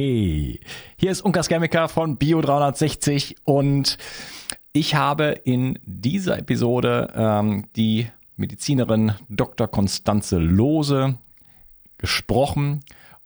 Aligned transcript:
Hey, 0.00 0.60
hier 0.96 1.10
ist 1.10 1.22
Unkas 1.22 1.48
Chemiker 1.48 1.88
von 1.88 2.20
Bio360 2.20 3.34
und 3.42 3.98
ich 4.72 4.94
habe 4.94 5.30
in 5.42 5.80
dieser 5.86 6.38
Episode 6.38 7.12
ähm, 7.16 7.64
die 7.74 8.06
Medizinerin 8.36 9.14
Dr. 9.28 9.66
Konstanze 9.66 10.38
Lose 10.38 11.18
gesprochen 11.96 12.78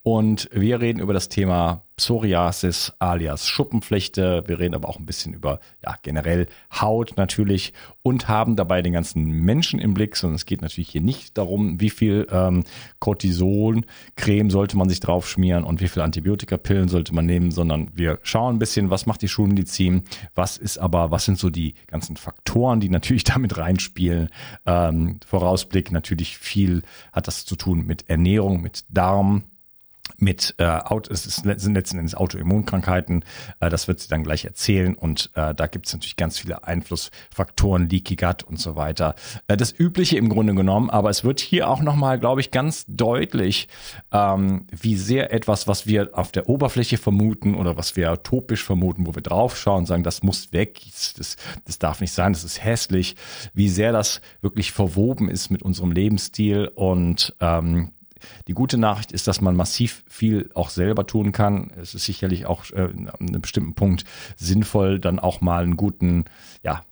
und 0.04 0.48
wir 0.52 0.80
reden 0.80 0.98
über 0.98 1.12
das 1.12 1.28
Thema 1.28 1.84
Psoriasis 1.96 2.92
alias 2.98 3.46
Schuppenflechte. 3.46 4.42
Wir 4.46 4.58
reden 4.58 4.74
aber 4.74 4.88
auch 4.88 4.98
ein 4.98 5.06
bisschen 5.06 5.32
über 5.32 5.60
ja, 5.84 5.94
generell 6.02 6.48
Haut 6.72 7.16
natürlich 7.16 7.72
und 8.02 8.26
haben 8.26 8.56
dabei 8.56 8.82
den 8.82 8.94
ganzen 8.94 9.24
Menschen 9.26 9.78
im 9.78 9.94
Blick, 9.94 10.16
sondern 10.16 10.34
es 10.34 10.44
geht 10.44 10.60
natürlich 10.60 10.88
hier 10.88 11.02
nicht 11.02 11.38
darum, 11.38 11.80
wie 11.80 11.90
viel 11.90 12.26
ähm, 12.32 12.64
Cortison-Creme 12.98 14.50
sollte 14.50 14.76
man 14.76 14.88
sich 14.88 14.98
drauf 14.98 15.28
schmieren 15.28 15.62
und 15.62 15.80
wie 15.80 15.86
viel 15.86 16.02
Antibiotikapillen 16.02 16.88
sollte 16.88 17.14
man 17.14 17.26
nehmen, 17.26 17.52
sondern 17.52 17.90
wir 17.94 18.18
schauen 18.24 18.56
ein 18.56 18.58
bisschen, 18.58 18.90
was 18.90 19.06
macht 19.06 19.22
die 19.22 19.28
Schulmedizin, 19.28 20.02
was 20.34 20.56
ist 20.56 20.78
aber, 20.78 21.12
was 21.12 21.26
sind 21.26 21.38
so 21.38 21.48
die 21.48 21.74
ganzen 21.86 22.16
Faktoren, 22.16 22.80
die 22.80 22.88
natürlich 22.88 23.22
damit 23.32 23.56
reinspielen. 23.56 24.30
Ähm, 24.66 25.20
Vorausblick 25.24 25.92
natürlich 25.92 26.38
viel 26.38 26.82
hat 27.12 27.28
das 27.28 27.44
zu 27.44 27.54
tun 27.54 27.86
mit 27.86 28.10
Ernährung, 28.10 28.62
mit 28.62 28.84
Darm, 28.88 29.44
mit 30.22 30.54
äh, 30.58 30.80
es 31.10 31.26
ist, 31.26 31.42
sind 31.42 31.74
letzten 31.74 31.98
Endes 31.98 32.14
Autoimmunkrankheiten. 32.14 33.24
Äh, 33.60 33.68
das 33.68 33.88
wird 33.88 34.00
sie 34.00 34.08
dann 34.08 34.22
gleich 34.22 34.44
erzählen. 34.44 34.94
Und 34.94 35.30
äh, 35.34 35.54
da 35.54 35.66
gibt 35.66 35.86
es 35.86 35.92
natürlich 35.92 36.16
ganz 36.16 36.38
viele 36.38 36.64
Einflussfaktoren, 36.64 37.88
Leaky 37.88 38.16
Gut 38.16 38.44
und 38.44 38.58
so 38.58 38.76
weiter. 38.76 39.16
Äh, 39.48 39.56
das 39.56 39.74
Übliche 39.76 40.16
im 40.16 40.28
Grunde 40.28 40.54
genommen, 40.54 40.88
aber 40.90 41.10
es 41.10 41.24
wird 41.24 41.40
hier 41.40 41.68
auch 41.68 41.82
nochmal, 41.82 42.18
glaube 42.18 42.40
ich, 42.40 42.52
ganz 42.52 42.84
deutlich, 42.86 43.68
ähm, 44.12 44.66
wie 44.70 44.96
sehr 44.96 45.32
etwas, 45.32 45.66
was 45.66 45.86
wir 45.86 46.10
auf 46.12 46.30
der 46.30 46.48
Oberfläche 46.48 46.98
vermuten 46.98 47.56
oder 47.56 47.76
was 47.76 47.96
wir 47.96 48.22
topisch 48.22 48.62
vermuten, 48.62 49.06
wo 49.06 49.14
wir 49.14 49.22
draufschauen 49.22 49.80
und 49.80 49.86
sagen, 49.86 50.04
das 50.04 50.22
muss 50.22 50.52
weg, 50.52 50.80
das, 51.18 51.36
das 51.64 51.78
darf 51.78 52.00
nicht 52.00 52.12
sein, 52.12 52.32
das 52.32 52.44
ist 52.44 52.62
hässlich, 52.62 53.16
wie 53.54 53.68
sehr 53.68 53.92
das 53.92 54.20
wirklich 54.40 54.70
verwoben 54.70 55.28
ist 55.28 55.50
mit 55.50 55.62
unserem 55.62 55.90
Lebensstil 55.90 56.68
und 56.68 57.34
ähm, 57.40 57.92
die 58.48 58.54
gute 58.54 58.78
Nachricht 58.78 59.12
ist, 59.12 59.28
dass 59.28 59.40
man 59.40 59.56
massiv 59.56 60.04
viel 60.08 60.50
auch 60.54 60.70
selber 60.70 61.06
tun 61.06 61.32
kann. 61.32 61.70
Es 61.80 61.94
ist 61.94 62.04
sicherlich 62.04 62.46
auch 62.46 62.70
äh, 62.70 62.82
an 62.82 63.10
einem 63.20 63.42
bestimmten 63.42 63.74
Punkt 63.74 64.04
sinnvoll, 64.36 64.98
dann 64.98 65.18
auch 65.18 65.40
mal 65.40 65.62
einen 65.62 65.76
guten, 65.76 66.24
ja, 66.62 66.82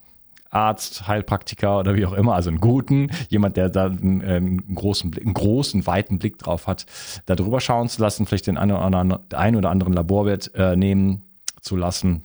Arzt, 0.50 1.06
Heilpraktiker 1.06 1.78
oder 1.78 1.94
wie 1.94 2.04
auch 2.04 2.12
immer, 2.12 2.34
also 2.34 2.50
einen 2.50 2.60
guten, 2.60 3.10
jemand, 3.28 3.56
der 3.56 3.68
da 3.68 3.86
einen, 3.86 4.20
einen 4.22 4.74
großen, 4.74 5.14
einen 5.14 5.34
großen, 5.34 5.86
weiten 5.86 6.18
Blick 6.18 6.38
drauf 6.38 6.66
hat, 6.66 6.86
da 7.26 7.36
drüber 7.36 7.60
schauen 7.60 7.88
zu 7.88 8.02
lassen, 8.02 8.26
vielleicht 8.26 8.48
den 8.48 8.58
einen 8.58 8.72
oder 8.72 8.82
anderen, 8.82 9.32
einen 9.32 9.56
oder 9.56 9.70
anderen 9.70 9.92
Laborwert 9.92 10.52
äh, 10.54 10.74
nehmen 10.74 11.22
zu 11.60 11.76
lassen. 11.76 12.24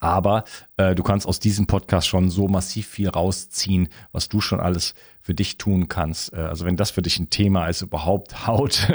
Aber 0.00 0.44
äh, 0.78 0.94
du 0.94 1.02
kannst 1.02 1.26
aus 1.26 1.40
diesem 1.40 1.66
Podcast 1.66 2.08
schon 2.08 2.30
so 2.30 2.48
massiv 2.48 2.88
viel 2.88 3.08
rausziehen, 3.08 3.88
was 4.12 4.28
du 4.28 4.40
schon 4.40 4.58
alles 4.58 4.94
für 5.20 5.34
dich 5.34 5.58
tun 5.58 5.88
kannst. 5.88 6.32
Äh, 6.32 6.36
also 6.38 6.64
wenn 6.64 6.76
das 6.76 6.90
für 6.90 7.02
dich 7.02 7.18
ein 7.18 7.28
Thema 7.28 7.68
ist, 7.68 7.82
überhaupt 7.82 8.46
Haut, 8.46 8.88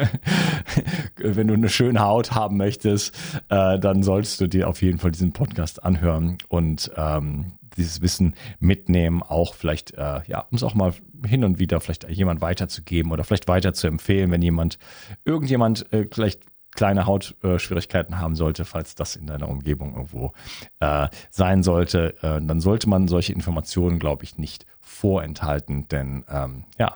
wenn 1.18 1.48
du 1.48 1.54
eine 1.54 1.70
schöne 1.70 2.02
Haut 2.02 2.32
haben 2.32 2.58
möchtest, 2.58 3.16
äh, 3.50 3.80
dann 3.80 4.02
solltest 4.02 4.42
du 4.42 4.48
dir 4.48 4.68
auf 4.68 4.82
jeden 4.82 4.98
Fall 4.98 5.12
diesen 5.12 5.32
Podcast 5.32 5.84
anhören 5.84 6.40
und 6.50 6.92
ähm, 6.98 7.54
dieses 7.78 8.02
Wissen 8.02 8.36
mitnehmen, 8.60 9.22
auch 9.22 9.54
vielleicht, 9.54 9.94
äh, 9.94 10.22
ja, 10.28 10.40
um 10.50 10.56
es 10.56 10.64
auch 10.64 10.74
mal 10.74 10.94
hin 11.26 11.44
und 11.44 11.60
wieder 11.60 11.80
vielleicht 11.82 12.10
jemand 12.10 12.42
weiterzugeben 12.42 13.12
oder 13.12 13.24
vielleicht 13.24 13.48
weiter 13.48 13.74
zu 13.74 13.88
empfehlen, 13.88 14.32
wenn 14.32 14.42
jemand, 14.42 14.80
irgendjemand 15.24 15.92
äh, 15.94 16.08
vielleicht 16.12 16.42
kleine 16.76 17.06
Hautschwierigkeiten 17.06 18.20
haben 18.20 18.36
sollte, 18.36 18.66
falls 18.66 18.96
das 18.96 19.16
in 19.16 19.28
deiner 19.28 19.50
Umgebung 19.50 19.94
irgendwo 19.94 20.34
äh, 20.80 21.08
sein 21.32 21.64
sollte, 21.64 22.16
äh, 22.22 22.42
dann 22.42 22.60
sollte 22.60 22.88
man 22.90 23.08
solche 23.08 23.34
Informationen, 23.34 23.98
glaube 23.98 24.24
ich, 24.24 24.38
nicht 24.38 24.66
vorenthalten, 24.80 25.88
denn 25.88 26.24
ähm, 26.30 26.66
ja, 26.78 26.96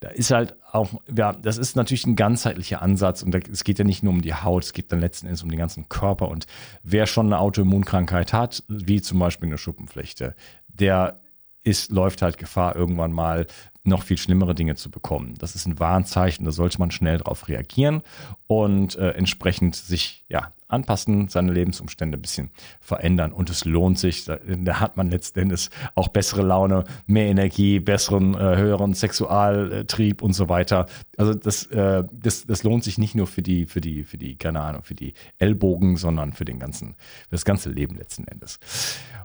da 0.00 0.08
ist 0.10 0.30
halt 0.30 0.56
auch, 0.70 0.90
ja, 1.14 1.32
das 1.32 1.58
ist 1.58 1.74
natürlich 1.74 2.06
ein 2.06 2.14
ganzheitlicher 2.14 2.82
Ansatz 2.82 3.22
und 3.22 3.32
da, 3.32 3.38
es 3.38 3.64
geht 3.64 3.78
ja 3.78 3.84
nicht 3.84 4.02
nur 4.02 4.12
um 4.12 4.22
die 4.22 4.34
Haut, 4.34 4.64
es 4.64 4.72
geht 4.72 4.92
dann 4.92 5.00
letzten 5.00 5.26
Endes 5.26 5.42
um 5.42 5.50
den 5.50 5.58
ganzen 5.58 5.88
Körper 5.88 6.28
und 6.28 6.46
wer 6.82 7.06
schon 7.06 7.26
eine 7.26 7.38
Autoimmunkrankheit 7.38 8.32
hat, 8.32 8.62
wie 8.68 9.00
zum 9.00 9.18
Beispiel 9.18 9.48
eine 9.48 9.58
Schuppenflechte, 9.58 10.36
der 10.68 11.20
ist, 11.64 11.90
läuft 11.90 12.22
halt 12.22 12.38
Gefahr, 12.38 12.76
irgendwann 12.76 13.12
mal 13.12 13.46
noch 13.88 14.02
viel 14.02 14.18
schlimmere 14.18 14.54
Dinge 14.54 14.76
zu 14.76 14.90
bekommen. 14.90 15.34
Das 15.38 15.54
ist 15.54 15.66
ein 15.66 15.80
Warnzeichen, 15.80 16.44
da 16.44 16.52
sollte 16.52 16.78
man 16.78 16.90
schnell 16.90 17.18
darauf 17.18 17.48
reagieren 17.48 18.02
und 18.46 18.96
äh, 18.96 19.10
entsprechend 19.10 19.74
sich 19.74 20.24
ja 20.28 20.50
anpassen, 20.68 21.28
seine 21.28 21.52
Lebensumstände 21.52 22.18
ein 22.18 22.22
bisschen 22.22 22.50
verändern 22.80 23.32
und 23.32 23.48
es 23.48 23.64
lohnt 23.64 23.98
sich. 23.98 24.26
Da, 24.26 24.36
da 24.36 24.80
hat 24.80 24.96
man 24.98 25.10
letztendlich 25.10 25.70
auch 25.94 26.08
bessere 26.08 26.42
Laune, 26.42 26.84
mehr 27.06 27.26
Energie, 27.26 27.80
besseren, 27.80 28.34
äh, 28.34 28.56
höheren 28.56 28.92
Sexualtrieb 28.92 30.20
und 30.20 30.34
so 30.34 30.48
weiter. 30.48 30.86
Also 31.16 31.32
das, 31.34 31.66
äh, 31.66 32.04
das, 32.12 32.46
das 32.46 32.62
lohnt 32.62 32.84
sich 32.84 32.98
nicht 32.98 33.14
nur 33.14 33.26
für 33.26 33.42
die, 33.42 33.64
für 33.66 33.80
die, 33.80 34.04
für 34.04 34.18
die, 34.18 34.36
keine 34.36 34.60
Ahnung, 34.60 34.82
für 34.82 34.94
die 34.94 35.14
Ellbogen, 35.38 35.96
sondern 35.96 36.34
für 36.34 36.44
den 36.44 36.58
ganzen, 36.58 36.94
für 36.94 37.32
das 37.32 37.46
ganze 37.46 37.70
Leben 37.70 37.96
letzten 37.96 38.28
Endes. 38.28 38.60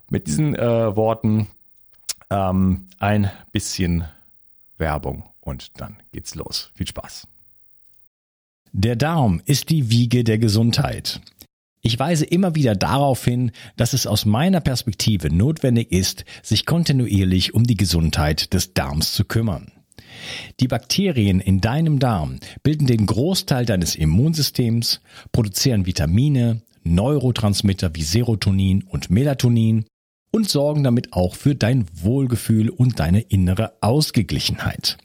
Mit 0.09 0.27
diesen 0.27 0.55
äh, 0.55 0.95
Worten 0.95 1.47
ähm, 2.33 2.87
ein 2.99 3.29
bisschen 3.51 4.05
Werbung 4.77 5.23
und 5.39 5.79
dann 5.79 5.97
geht's 6.11 6.35
los. 6.35 6.71
Viel 6.73 6.87
Spaß. 6.87 7.27
Der 8.71 8.95
Darm 8.95 9.41
ist 9.45 9.69
die 9.69 9.91
Wiege 9.91 10.23
der 10.23 10.39
Gesundheit. 10.39 11.21
Ich 11.81 11.99
weise 11.99 12.25
immer 12.25 12.55
wieder 12.55 12.75
darauf 12.75 13.23
hin, 13.23 13.51
dass 13.75 13.93
es 13.93 14.07
aus 14.07 14.25
meiner 14.25 14.61
Perspektive 14.61 15.29
notwendig 15.31 15.91
ist, 15.91 16.25
sich 16.41 16.65
kontinuierlich 16.65 17.53
um 17.53 17.65
die 17.65 17.75
Gesundheit 17.77 18.53
des 18.53 18.73
Darms 18.73 19.13
zu 19.13 19.25
kümmern. 19.25 19.71
Die 20.59 20.67
Bakterien 20.67 21.39
in 21.39 21.59
deinem 21.59 21.99
Darm 21.99 22.39
bilden 22.63 22.87
den 22.87 23.05
Großteil 23.05 23.65
deines 23.65 23.95
Immunsystems, 23.95 25.01
produzieren 25.31 25.85
Vitamine, 25.85 26.61
Neurotransmitter 26.83 27.93
wie 27.95 28.03
Serotonin 28.03 28.83
und 28.83 29.09
Melatonin 29.09 29.85
und 30.35 30.49
sorgen 30.49 30.83
damit 30.83 31.13
auch 31.13 31.35
für 31.35 31.55
dein 31.55 31.85
Wohlgefühl 31.93 32.69
und 32.69 32.99
deine 32.99 33.21
innere 33.21 33.73
Ausgeglichenheit. 33.81 34.97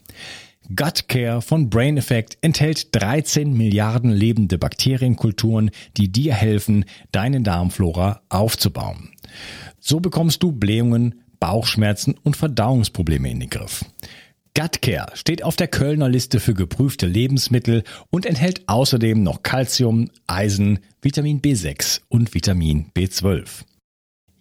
Gut 0.75 1.09
Care 1.09 1.41
von 1.41 1.71
Brain 1.71 1.97
Effect 1.97 2.39
enthält 2.41 2.95
13 2.95 3.53
Milliarden 3.53 4.11
lebende 4.11 4.59
Bakterienkulturen, 4.59 5.71
die 5.97 6.11
dir 6.11 6.35
helfen, 6.35 6.85
deine 7.13 7.41
Darmflora 7.43 8.23
aufzubauen. 8.29 9.11
So 9.81 10.01
bekommst 10.01 10.43
du 10.43 10.53
Blähungen, 10.53 11.23
Bauchschmerzen 11.41 12.17
und 12.23 12.37
Verdauungsprobleme 12.37 13.31
in 13.31 13.41
den 13.41 13.51
Griff. 13.51 13.85
Gut 14.59 14.83
Care 14.83 15.11
steht 15.15 15.45
auf 15.45 15.57
der 15.57 15.69
Kölner 15.69 16.09
Liste 16.09 16.41
für 16.41 16.55
geprüfte 16.55 17.07
Lebensmittel 17.07 17.85
und 18.11 18.27
enthält 18.27 18.69
außerdem 18.69 19.23
noch 19.23 19.43
Calcium, 19.43 20.11
Eisen, 20.27 20.81
Vitamin 21.01 21.41
B6 21.41 22.01
und 22.09 22.35
Vitamin 22.35 22.91
B12. 22.95 23.68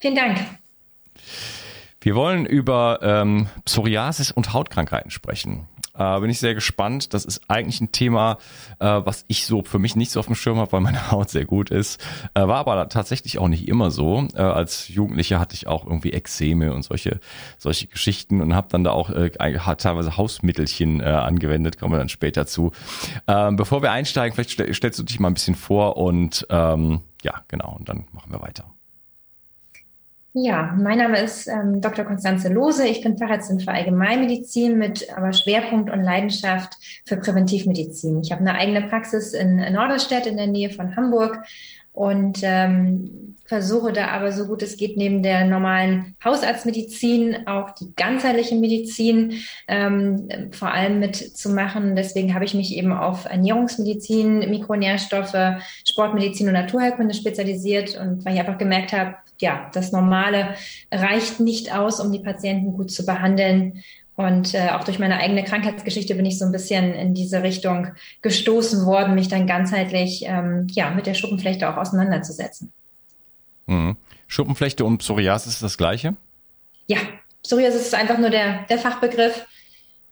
Vielen 0.00 0.14
Dank. 0.14 0.38
Wir 2.00 2.14
wollen 2.14 2.46
über 2.46 3.00
ähm, 3.02 3.48
Psoriasis 3.66 4.32
und 4.32 4.54
Hautkrankheiten 4.54 5.10
sprechen. 5.10 5.68
Äh, 5.94 6.20
bin 6.20 6.30
ich 6.30 6.38
sehr 6.40 6.54
gespannt. 6.54 7.12
Das 7.12 7.26
ist 7.26 7.42
eigentlich 7.48 7.82
ein 7.82 7.92
Thema, 7.92 8.38
äh, 8.78 8.86
was 8.86 9.26
ich 9.28 9.44
so 9.44 9.62
für 9.62 9.78
mich 9.78 9.96
nicht 9.96 10.10
so 10.10 10.20
auf 10.20 10.26
dem 10.26 10.34
Schirm 10.34 10.56
habe, 10.56 10.72
weil 10.72 10.80
meine 10.80 11.10
Haut 11.10 11.28
sehr 11.28 11.44
gut 11.44 11.68
ist. 11.68 12.02
Äh, 12.32 12.48
war 12.48 12.56
aber 12.56 12.88
tatsächlich 12.88 13.38
auch 13.38 13.48
nicht 13.48 13.68
immer 13.68 13.90
so. 13.90 14.26
Äh, 14.34 14.40
als 14.40 14.88
Jugendlicher 14.88 15.38
hatte 15.38 15.54
ich 15.54 15.66
auch 15.66 15.84
irgendwie 15.84 16.14
Ekzeme 16.14 16.72
und 16.72 16.82
solche 16.82 17.20
solche 17.58 17.86
Geschichten 17.86 18.40
und 18.40 18.54
habe 18.54 18.68
dann 18.70 18.84
da 18.84 18.92
auch 18.92 19.10
äh, 19.10 19.28
teilweise 19.28 20.16
Hausmittelchen 20.16 21.00
äh, 21.00 21.04
angewendet. 21.04 21.78
Kommen 21.78 21.92
wir 21.92 21.98
dann 21.98 22.08
später 22.08 22.46
zu. 22.46 22.72
Ähm, 23.26 23.56
bevor 23.56 23.82
wir 23.82 23.92
einsteigen, 23.92 24.34
vielleicht 24.34 24.52
stell, 24.52 24.72
stellst 24.72 24.98
du 24.98 25.02
dich 25.02 25.20
mal 25.20 25.28
ein 25.28 25.34
bisschen 25.34 25.54
vor 25.54 25.98
und 25.98 26.46
ähm, 26.48 27.02
ja, 27.22 27.42
genau. 27.48 27.76
Und 27.78 27.90
dann 27.90 28.06
machen 28.12 28.32
wir 28.32 28.40
weiter. 28.40 28.64
Ja, 30.32 30.76
mein 30.78 30.98
Name 30.98 31.20
ist 31.20 31.48
ähm, 31.48 31.80
Dr. 31.80 32.04
Konstanze 32.04 32.52
Lose. 32.52 32.86
Ich 32.86 33.00
bin 33.00 33.18
Facharzt 33.18 33.50
für 33.62 33.72
Allgemeinmedizin 33.72 34.78
mit 34.78 35.08
aber 35.16 35.32
Schwerpunkt 35.32 35.90
und 35.90 36.04
Leidenschaft 36.04 36.76
für 37.04 37.16
Präventivmedizin. 37.16 38.20
Ich 38.22 38.30
habe 38.30 38.42
eine 38.42 38.54
eigene 38.54 38.82
Praxis 38.82 39.32
in 39.32 39.56
Norderstedt 39.56 40.26
in 40.26 40.36
der 40.36 40.46
Nähe 40.46 40.70
von 40.70 40.94
Hamburg 40.94 41.42
und 41.92 42.38
ähm, 42.42 43.29
versuche 43.50 43.92
da 43.92 44.06
aber 44.10 44.30
so 44.30 44.46
gut 44.46 44.62
es 44.62 44.76
geht 44.76 44.96
neben 44.96 45.24
der 45.24 45.44
normalen 45.44 46.14
Hausarztmedizin 46.24 47.48
auch 47.48 47.72
die 47.72 47.92
ganzheitliche 47.96 48.54
Medizin 48.54 49.40
ähm, 49.66 50.28
vor 50.52 50.72
allem 50.72 51.00
mitzumachen. 51.00 51.96
Deswegen 51.96 52.32
habe 52.32 52.44
ich 52.44 52.54
mich 52.54 52.76
eben 52.76 52.92
auf 52.92 53.24
Ernährungsmedizin, 53.24 54.48
Mikronährstoffe, 54.50 55.34
Sportmedizin 55.84 56.46
und 56.46 56.52
Naturheilkunde 56.52 57.12
spezialisiert 57.12 57.98
und 57.98 58.24
weil 58.24 58.34
ich 58.34 58.40
einfach 58.40 58.56
gemerkt 58.56 58.92
habe, 58.92 59.16
ja, 59.40 59.68
das 59.74 59.90
Normale 59.90 60.54
reicht 60.92 61.40
nicht 61.40 61.74
aus, 61.74 61.98
um 61.98 62.12
die 62.12 62.20
Patienten 62.20 62.74
gut 62.74 62.92
zu 62.92 63.04
behandeln. 63.04 63.82
Und 64.14 64.54
äh, 64.54 64.68
auch 64.68 64.84
durch 64.84 65.00
meine 65.00 65.18
eigene 65.18 65.42
Krankheitsgeschichte 65.42 66.14
bin 66.14 66.26
ich 66.26 66.38
so 66.38 66.44
ein 66.44 66.52
bisschen 66.52 66.94
in 66.94 67.14
diese 67.14 67.42
Richtung 67.42 67.88
gestoßen 68.22 68.86
worden, 68.86 69.16
mich 69.16 69.26
dann 69.26 69.48
ganzheitlich 69.48 70.22
ähm, 70.26 70.68
ja, 70.70 70.90
mit 70.90 71.06
der 71.06 71.14
Schuppenflechte 71.14 71.68
auch 71.68 71.78
auseinanderzusetzen. 71.78 72.72
Mhm. 73.70 73.96
Schuppenflechte 74.26 74.84
und 74.84 74.98
Psoriasis 74.98 75.54
ist 75.54 75.62
das 75.62 75.78
gleiche? 75.78 76.16
Ja, 76.86 76.98
Psoriasis 77.42 77.82
ist 77.82 77.94
einfach 77.94 78.18
nur 78.18 78.30
der, 78.30 78.64
der 78.68 78.78
Fachbegriff. 78.78 79.46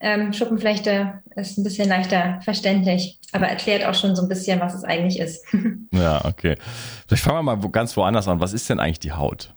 Ähm, 0.00 0.32
Schuppenflechte 0.32 1.22
ist 1.34 1.58
ein 1.58 1.64
bisschen 1.64 1.88
leichter 1.88 2.40
verständlich, 2.42 3.18
aber 3.32 3.48
erklärt 3.48 3.84
auch 3.84 3.94
schon 3.94 4.14
so 4.14 4.22
ein 4.22 4.28
bisschen, 4.28 4.60
was 4.60 4.74
es 4.74 4.84
eigentlich 4.84 5.18
ist. 5.18 5.44
ja, 5.92 6.24
okay. 6.24 6.56
Vielleicht 7.06 7.24
fangen 7.24 7.38
wir 7.38 7.56
mal 7.56 7.70
ganz 7.70 7.96
woanders 7.96 8.28
an. 8.28 8.38
Was 8.38 8.52
ist 8.52 8.70
denn 8.70 8.78
eigentlich 8.78 9.00
die 9.00 9.12
Haut? 9.12 9.52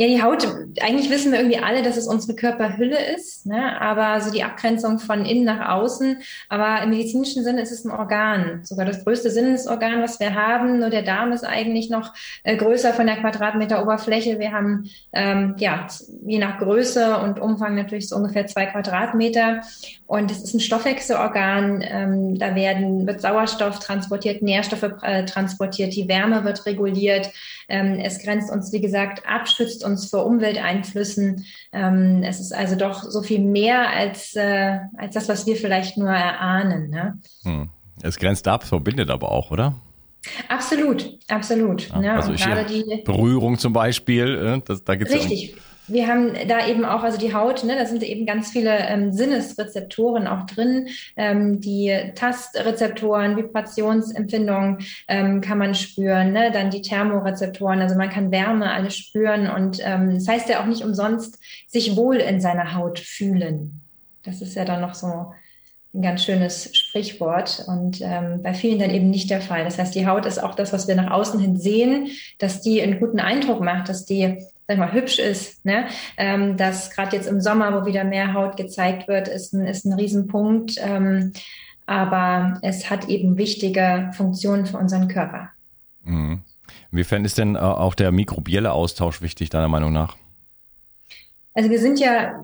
Ja, 0.00 0.06
die 0.06 0.22
Haut, 0.22 0.48
eigentlich 0.80 1.10
wissen 1.10 1.30
wir 1.30 1.40
irgendwie 1.40 1.58
alle, 1.58 1.82
dass 1.82 1.98
es 1.98 2.06
unsere 2.06 2.34
Körperhülle 2.34 2.96
ist, 3.14 3.44
ne? 3.44 3.78
aber 3.78 4.18
so 4.22 4.32
die 4.32 4.42
Abgrenzung 4.42 4.98
von 4.98 5.26
innen 5.26 5.44
nach 5.44 5.68
außen. 5.68 6.22
Aber 6.48 6.82
im 6.82 6.88
medizinischen 6.88 7.44
Sinne 7.44 7.60
ist 7.60 7.70
es 7.70 7.84
ein 7.84 7.90
Organ, 7.90 8.64
sogar 8.64 8.86
das 8.86 9.04
größte 9.04 9.30
Sinnesorgan, 9.30 10.00
was 10.00 10.18
wir 10.18 10.34
haben. 10.34 10.78
Nur 10.78 10.88
der 10.88 11.02
Darm 11.02 11.32
ist 11.32 11.44
eigentlich 11.44 11.90
noch 11.90 12.14
äh, 12.44 12.56
größer 12.56 12.94
von 12.94 13.06
der 13.06 13.16
Quadratmeter 13.16 13.82
Oberfläche. 13.82 14.38
Wir 14.38 14.52
haben, 14.52 14.88
ähm, 15.12 15.56
ja, 15.58 15.86
je 16.24 16.38
nach 16.38 16.60
Größe 16.60 17.18
und 17.18 17.38
Umfang 17.38 17.74
natürlich 17.74 18.08
so 18.08 18.16
ungefähr 18.16 18.46
zwei 18.46 18.64
Quadratmeter. 18.64 19.60
Und 20.06 20.30
es 20.30 20.42
ist 20.42 20.54
ein 20.54 20.60
Stoffwechselorgan. 20.60 21.84
Ähm, 21.86 22.38
da 22.38 22.54
werden, 22.54 23.06
wird 23.06 23.20
Sauerstoff 23.20 23.80
transportiert, 23.80 24.40
Nährstoffe 24.40 24.94
äh, 25.02 25.26
transportiert, 25.26 25.94
die 25.94 26.08
Wärme 26.08 26.42
wird 26.42 26.64
reguliert. 26.64 27.30
Ähm, 27.70 27.98
es 28.00 28.18
grenzt 28.18 28.50
uns, 28.50 28.72
wie 28.72 28.80
gesagt, 28.80 29.26
ab, 29.26 29.48
schützt 29.48 29.84
uns 29.84 30.10
vor 30.10 30.26
Umwelteinflüssen. 30.26 31.44
Ähm, 31.72 32.22
es 32.22 32.40
ist 32.40 32.52
also 32.52 32.76
doch 32.76 33.04
so 33.04 33.22
viel 33.22 33.40
mehr 33.40 33.88
als, 33.88 34.34
äh, 34.36 34.78
als 34.96 35.14
das, 35.14 35.28
was 35.28 35.46
wir 35.46 35.56
vielleicht 35.56 35.96
nur 35.96 36.10
erahnen. 36.10 36.90
Ne? 36.90 37.18
Hm. 37.44 37.70
Es 38.02 38.18
grenzt 38.18 38.48
ab, 38.48 38.64
verbindet 38.64 39.10
aber 39.10 39.30
auch, 39.30 39.50
oder? 39.50 39.74
Absolut, 40.48 41.18
absolut. 41.28 41.88
Ja, 41.88 41.98
ne? 41.98 42.12
Also 42.12 42.32
ich, 42.32 42.44
die 42.44 43.02
Berührung 43.04 43.58
zum 43.58 43.72
Beispiel, 43.72 44.36
äh, 44.36 44.60
das, 44.64 44.84
da 44.84 44.94
gibt's 44.96 45.14
Richtig. 45.14 45.52
Ja 45.52 45.62
wir 45.92 46.06
haben 46.06 46.34
da 46.48 46.66
eben 46.66 46.84
auch, 46.84 47.02
also 47.02 47.18
die 47.18 47.34
Haut, 47.34 47.64
ne, 47.64 47.76
da 47.76 47.86
sind 47.86 48.02
eben 48.02 48.26
ganz 48.26 48.50
viele 48.50 48.78
ähm, 48.88 49.12
Sinnesrezeptoren 49.12 50.26
auch 50.26 50.46
drin. 50.46 50.88
Ähm, 51.16 51.60
die 51.60 52.12
Tastrezeptoren, 52.14 53.36
Vibrationsempfindungen 53.36 54.78
ähm, 55.08 55.40
kann 55.40 55.58
man 55.58 55.74
spüren, 55.74 56.32
ne? 56.32 56.50
dann 56.52 56.70
die 56.70 56.82
Thermorezeptoren, 56.82 57.80
also 57.80 57.96
man 57.96 58.10
kann 58.10 58.30
Wärme 58.30 58.70
alles 58.70 58.96
spüren 58.96 59.48
und 59.48 59.78
ähm, 59.82 60.14
das 60.14 60.28
heißt 60.28 60.48
ja 60.48 60.60
auch 60.62 60.66
nicht 60.66 60.84
umsonst 60.84 61.38
sich 61.66 61.96
wohl 61.96 62.16
in 62.16 62.40
seiner 62.40 62.74
Haut 62.74 62.98
fühlen. 62.98 63.80
Das 64.22 64.42
ist 64.42 64.54
ja 64.54 64.64
dann 64.64 64.80
noch 64.80 64.94
so 64.94 65.32
ein 65.92 66.02
ganz 66.02 66.24
schönes 66.24 66.70
Sprichwort 66.76 67.64
und 67.66 68.00
ähm, 68.00 68.42
bei 68.42 68.54
vielen 68.54 68.78
dann 68.78 68.90
eben 68.90 69.10
nicht 69.10 69.28
der 69.28 69.40
Fall. 69.40 69.64
Das 69.64 69.78
heißt, 69.78 69.94
die 69.94 70.06
Haut 70.06 70.24
ist 70.24 70.40
auch 70.40 70.54
das, 70.54 70.72
was 70.72 70.86
wir 70.86 70.94
nach 70.94 71.10
außen 71.10 71.40
hin 71.40 71.56
sehen, 71.56 72.08
dass 72.38 72.60
die 72.60 72.80
einen 72.80 73.00
guten 73.00 73.18
Eindruck 73.18 73.60
macht, 73.60 73.88
dass 73.88 74.04
die 74.04 74.38
sag 74.70 74.78
mal, 74.78 74.92
hübsch 74.92 75.18
ist. 75.18 75.64
Ne? 75.64 75.86
Ähm, 76.16 76.56
das 76.56 76.90
gerade 76.90 77.16
jetzt 77.16 77.26
im 77.26 77.40
Sommer, 77.40 77.74
wo 77.74 77.86
wieder 77.86 78.04
mehr 78.04 78.34
Haut 78.34 78.56
gezeigt 78.56 79.08
wird, 79.08 79.26
ist 79.26 79.52
ein, 79.52 79.66
ist 79.66 79.84
ein 79.84 79.92
Riesenpunkt. 79.92 80.76
Ähm, 80.78 81.32
aber 81.86 82.58
es 82.62 82.88
hat 82.88 83.08
eben 83.08 83.36
wichtige 83.36 84.12
Funktionen 84.16 84.66
für 84.66 84.78
unseren 84.78 85.08
Körper. 85.08 85.50
Mhm. 86.04 86.42
Inwiefern 86.92 87.24
ist 87.24 87.38
denn 87.38 87.56
äh, 87.56 87.58
auch 87.58 87.94
der 87.94 88.12
mikrobielle 88.12 88.70
Austausch 88.70 89.22
wichtig, 89.22 89.50
deiner 89.50 89.68
Meinung 89.68 89.92
nach? 89.92 90.16
Also 91.60 91.70
wir 91.70 91.78
sind 91.78 92.00
ja 92.00 92.42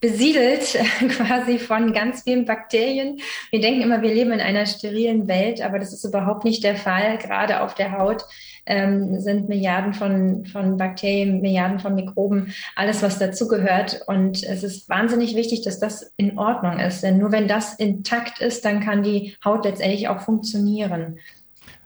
besiedelt 0.00 0.78
quasi 1.10 1.58
von 1.58 1.92
ganz 1.92 2.22
vielen 2.22 2.46
Bakterien. 2.46 3.18
Wir 3.50 3.60
denken 3.60 3.82
immer, 3.82 4.00
wir 4.00 4.14
leben 4.14 4.32
in 4.32 4.40
einer 4.40 4.64
sterilen 4.64 5.28
Welt, 5.28 5.60
aber 5.60 5.78
das 5.78 5.92
ist 5.92 6.02
überhaupt 6.02 6.46
nicht 6.46 6.64
der 6.64 6.74
Fall. 6.74 7.18
Gerade 7.18 7.60
auf 7.60 7.74
der 7.74 7.98
Haut 7.98 8.24
ähm, 8.64 9.20
sind 9.20 9.50
Milliarden 9.50 9.92
von, 9.92 10.46
von 10.46 10.78
Bakterien, 10.78 11.42
Milliarden 11.42 11.78
von 11.78 11.94
Mikroben, 11.94 12.54
alles, 12.74 13.02
was 13.02 13.18
dazugehört. 13.18 14.00
Und 14.06 14.42
es 14.42 14.64
ist 14.64 14.88
wahnsinnig 14.88 15.36
wichtig, 15.36 15.60
dass 15.60 15.78
das 15.78 16.14
in 16.16 16.38
Ordnung 16.38 16.78
ist. 16.78 17.02
Denn 17.02 17.18
nur 17.18 17.32
wenn 17.32 17.48
das 17.48 17.74
intakt 17.74 18.40
ist, 18.40 18.64
dann 18.64 18.80
kann 18.80 19.02
die 19.02 19.36
Haut 19.44 19.66
letztendlich 19.66 20.08
auch 20.08 20.20
funktionieren. 20.20 21.18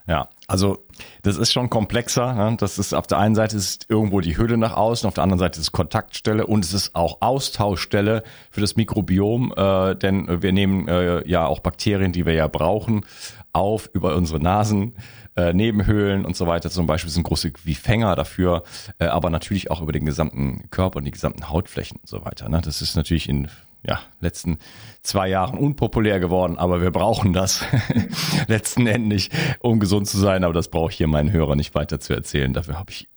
Ja, 0.07 0.29
also 0.49 0.87
das 1.23 1.37
ist 1.37 1.53
schon 1.53 1.69
komplexer. 1.69 2.33
Ne? 2.33 2.57
Das 2.59 2.79
ist 2.79 2.95
auf 2.95 3.07
der 3.07 3.19
einen 3.19 3.35
Seite 3.35 3.57
ist 3.57 3.87
irgendwo 3.91 4.21
die 4.21 4.39
Hülle 4.39 4.57
nach 4.57 4.77
außen, 4.77 5.07
auf 5.07 5.15
der 5.15 5.23
anderen 5.23 5.39
Seite 5.39 5.61
ist 5.61 5.73
Kontaktstelle 5.73 6.47
und 6.47 6.65
es 6.65 6.73
ist 6.73 6.95
auch 6.95 7.19
Austauschstelle 7.21 8.25
für 8.51 8.63
das 8.63 8.75
Mikrobiom, 8.75 9.53
äh, 9.55 9.95
denn 9.95 10.43
wir 10.43 10.53
nehmen 10.53 10.89
äh, 10.89 11.29
ja 11.29 11.47
auch 11.47 11.61
Bakterien, 11.61 12.13
die 12.13 12.25
wir 12.25 12.33
ja 12.33 12.49
brauchen, 12.49 13.05
auf 13.53 13.91
über 13.93 14.17
unsere 14.17 14.41
Nasen, 14.41 14.95
äh, 15.37 15.53
Nebenhöhlen 15.53 16.25
und 16.25 16.35
so 16.35 16.47
weiter. 16.47 16.71
Zum 16.71 16.87
Beispiel 16.87 17.11
sind 17.11 17.25
große 17.25 17.53
wie 17.65 17.75
Fänger 17.75 18.17
dafür, 18.17 18.63
äh, 18.99 19.05
aber 19.05 19.29
natürlich 19.29 19.71
auch 19.71 19.83
über 19.83 19.93
den 19.93 20.07
gesamten 20.07 20.71
Körper 20.71 20.97
und 20.97 21.05
die 21.05 21.11
gesamten 21.11 21.51
Hautflächen 21.51 21.99
und 21.99 22.09
so 22.09 22.25
weiter. 22.25 22.49
Ne? 22.49 22.63
Das 22.63 22.81
ist 22.81 22.97
natürlich 22.97 23.29
in 23.29 23.49
ja, 23.87 24.01
letzten 24.21 24.59
zwei 25.03 25.29
Jahren 25.29 25.59
unpopulär 25.59 26.21
geworden, 26.21 26.59
aber 26.59 26.83
wir 26.83 26.91
brauchen 26.91 27.33
das 27.33 27.65
letzten 28.49 28.87
Endes, 28.87 29.29
um 29.61 29.81
gesund 29.81 30.09
zu 30.09 30.19
sein. 30.19 30.45
Aber 30.45 30.55
das 30.55 30.69
brauche 30.69 30.91
ich 30.91 30.97
hier 30.97 31.07
meinen 31.07 31.33
Hörern 31.33 31.59
nicht 31.59 31.75
weiter 31.75 32.01
zu 32.01 32.13
erzählen. 32.13 32.53
Dafür 32.53 32.79
habe 32.79 32.91
ich 32.91 33.09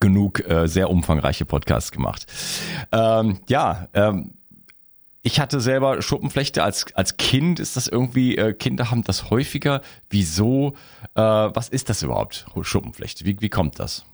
genug 0.00 0.46
äh, 0.48 0.66
sehr 0.66 0.90
umfangreiche 0.90 1.44
Podcasts 1.44 1.92
gemacht. 1.92 2.26
Ähm, 2.92 3.40
ja, 3.48 3.88
ähm, 3.94 4.32
ich 5.22 5.40
hatte 5.40 5.60
selber 5.60 6.00
Schuppenflechte 6.00 6.62
als, 6.62 6.94
als 6.94 7.16
Kind. 7.16 7.60
Ist 7.60 7.76
das 7.76 7.86
irgendwie, 7.86 8.36
äh, 8.36 8.54
Kinder 8.54 8.90
haben 8.90 9.04
das 9.04 9.30
häufiger. 9.30 9.82
Wieso? 10.08 10.74
Äh, 11.14 11.20
was 11.20 11.68
ist 11.68 11.90
das 11.90 12.02
überhaupt, 12.02 12.46
Schuppenflechte? 12.62 13.24
Wie, 13.24 13.40
wie 13.40 13.50
kommt 13.50 13.78
das? 13.78 14.04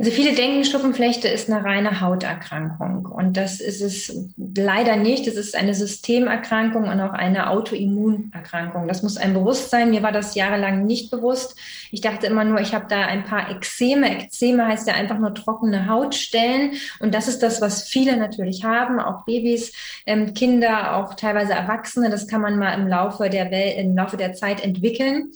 Also 0.00 0.12
viele 0.12 0.32
denken, 0.32 0.64
Schuppenflechte 0.64 1.28
ist 1.28 1.50
eine 1.50 1.62
reine 1.62 2.00
Hauterkrankung. 2.00 3.04
Und 3.04 3.36
das 3.36 3.60
ist 3.60 3.82
es 3.82 4.30
leider 4.38 4.96
nicht. 4.96 5.26
Es 5.26 5.36
ist 5.36 5.54
eine 5.54 5.74
Systemerkrankung 5.74 6.84
und 6.84 6.98
auch 7.02 7.12
eine 7.12 7.50
Autoimmunerkrankung. 7.50 8.88
Das 8.88 9.02
muss 9.02 9.18
einem 9.18 9.34
bewusst 9.34 9.68
sein. 9.68 9.90
Mir 9.90 10.02
war 10.02 10.10
das 10.10 10.34
jahrelang 10.34 10.86
nicht 10.86 11.10
bewusst. 11.10 11.54
Ich 11.90 12.00
dachte 12.00 12.26
immer 12.28 12.44
nur, 12.44 12.62
ich 12.62 12.74
habe 12.74 12.86
da 12.88 13.02
ein 13.02 13.24
paar 13.24 13.50
Ekzeme. 13.50 14.22
Ekzeme 14.22 14.66
heißt 14.66 14.88
ja 14.88 14.94
einfach 14.94 15.18
nur 15.18 15.34
trockene 15.34 15.86
Hautstellen. 15.86 16.72
Und 17.00 17.14
das 17.14 17.28
ist 17.28 17.42
das, 17.42 17.60
was 17.60 17.82
viele 17.82 18.16
natürlich 18.16 18.64
haben, 18.64 19.00
auch 19.00 19.26
Babys, 19.26 19.74
ähm, 20.06 20.32
Kinder, 20.32 20.96
auch 20.96 21.12
teilweise 21.12 21.52
Erwachsene. 21.52 22.08
Das 22.08 22.26
kann 22.26 22.40
man 22.40 22.58
mal 22.58 22.72
im 22.72 22.88
Laufe 22.88 23.28
der 23.28 23.50
Welt, 23.50 23.76
im 23.76 23.94
Laufe 23.94 24.16
der 24.16 24.32
Zeit 24.32 24.64
entwickeln. 24.64 25.30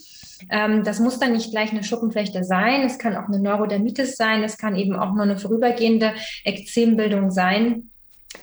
Ähm, 0.50 0.85
das 0.85 1.00
muss 1.00 1.18
dann 1.18 1.33
nicht 1.33 1.50
gleich 1.50 1.71
eine 1.71 1.85
Schuppenflechte 1.85 2.44
sein. 2.44 2.83
Es 2.83 2.99
kann 2.99 3.16
auch 3.16 3.28
eine 3.28 3.38
Neurodermitis 3.38 4.16
sein. 4.16 4.42
Es 4.54 4.58
kann 4.58 4.76
eben 4.76 4.96
auch 4.96 5.12
nur 5.12 5.25
eine 5.25 5.37
vorübergehende 5.37 6.14
Ekzembildung 6.44 7.30
sein. 7.30 7.90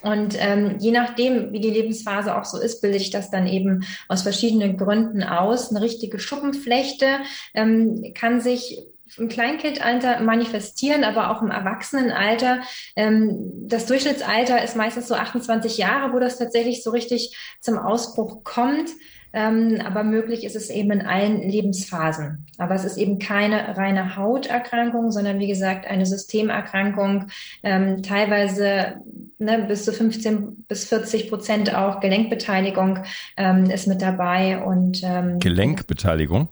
Und 0.04 0.36
ähm, 0.40 0.78
je 0.80 0.92
nachdem, 0.92 1.52
wie 1.52 1.60
die 1.60 1.70
Lebensphase 1.70 2.38
auch 2.38 2.46
so 2.46 2.60
ist, 2.60 2.82
bilde 2.82 2.98
ich 2.98 3.12
das 3.12 3.30
dann 3.30 3.48
eben 3.48 3.84
aus 4.08 4.24
verschiedenen 4.24 4.78
Gründen 4.78 5.24
aus. 5.24 5.70
Eine 5.70 5.82
richtige 5.82 6.20
Schuppenflechte 6.20 7.20
ähm, 7.54 8.14
kann 8.14 8.42
sich 8.42 8.82
im 9.18 9.28
Kleinkindalter 9.28 10.22
manifestieren, 10.22 11.04
aber 11.04 11.32
auch 11.32 11.42
im 11.42 11.52
Erwachsenenalter. 11.52 12.62
Ähm, 12.96 13.68
das 13.68 13.86
Durchschnittsalter 13.86 14.64
ist 14.64 14.76
meistens 14.76 15.08
so 15.08 15.16
28 15.16 15.78
Jahre, 15.78 16.14
wo 16.14 16.20
das 16.20 16.38
tatsächlich 16.38 16.84
so 16.84 16.92
richtig 16.92 17.38
zum 17.60 17.78
Ausbruch 17.78 18.44
kommt. 18.44 18.90
Ähm, 19.34 19.80
aber 19.84 20.04
möglich 20.04 20.44
ist 20.44 20.56
es 20.56 20.70
eben 20.70 20.92
in 20.92 21.02
allen 21.02 21.42
Lebensphasen. 21.42 22.46
Aber 22.58 22.76
es 22.76 22.84
ist 22.84 22.98
eben 22.98 23.20
keine 23.20 23.78
reine 23.78 24.16
Hauterkrankung, 24.18 25.12
sondern 25.12 25.40
wie 25.40 25.48
gesagt 25.48 25.88
eine 25.88 26.06
Systemerkrankung, 26.06 27.28
ähm, 27.64 28.04
teilweise 28.04 29.02
ne, 29.38 29.66
bis 29.68 29.86
zu 29.86 29.94
15 29.94 30.66
bis 30.68 30.86
40 30.86 31.30
Prozent 31.30 31.76
auch 31.76 32.00
Gelenkbeteiligung 32.00 33.00
ähm, 33.38 33.66
ist 33.66 33.88
mit 33.88 34.02
dabei. 34.02 34.64
Und 34.64 35.02
ähm, 35.04 35.40
Gelenkbeteiligung? 35.40 36.50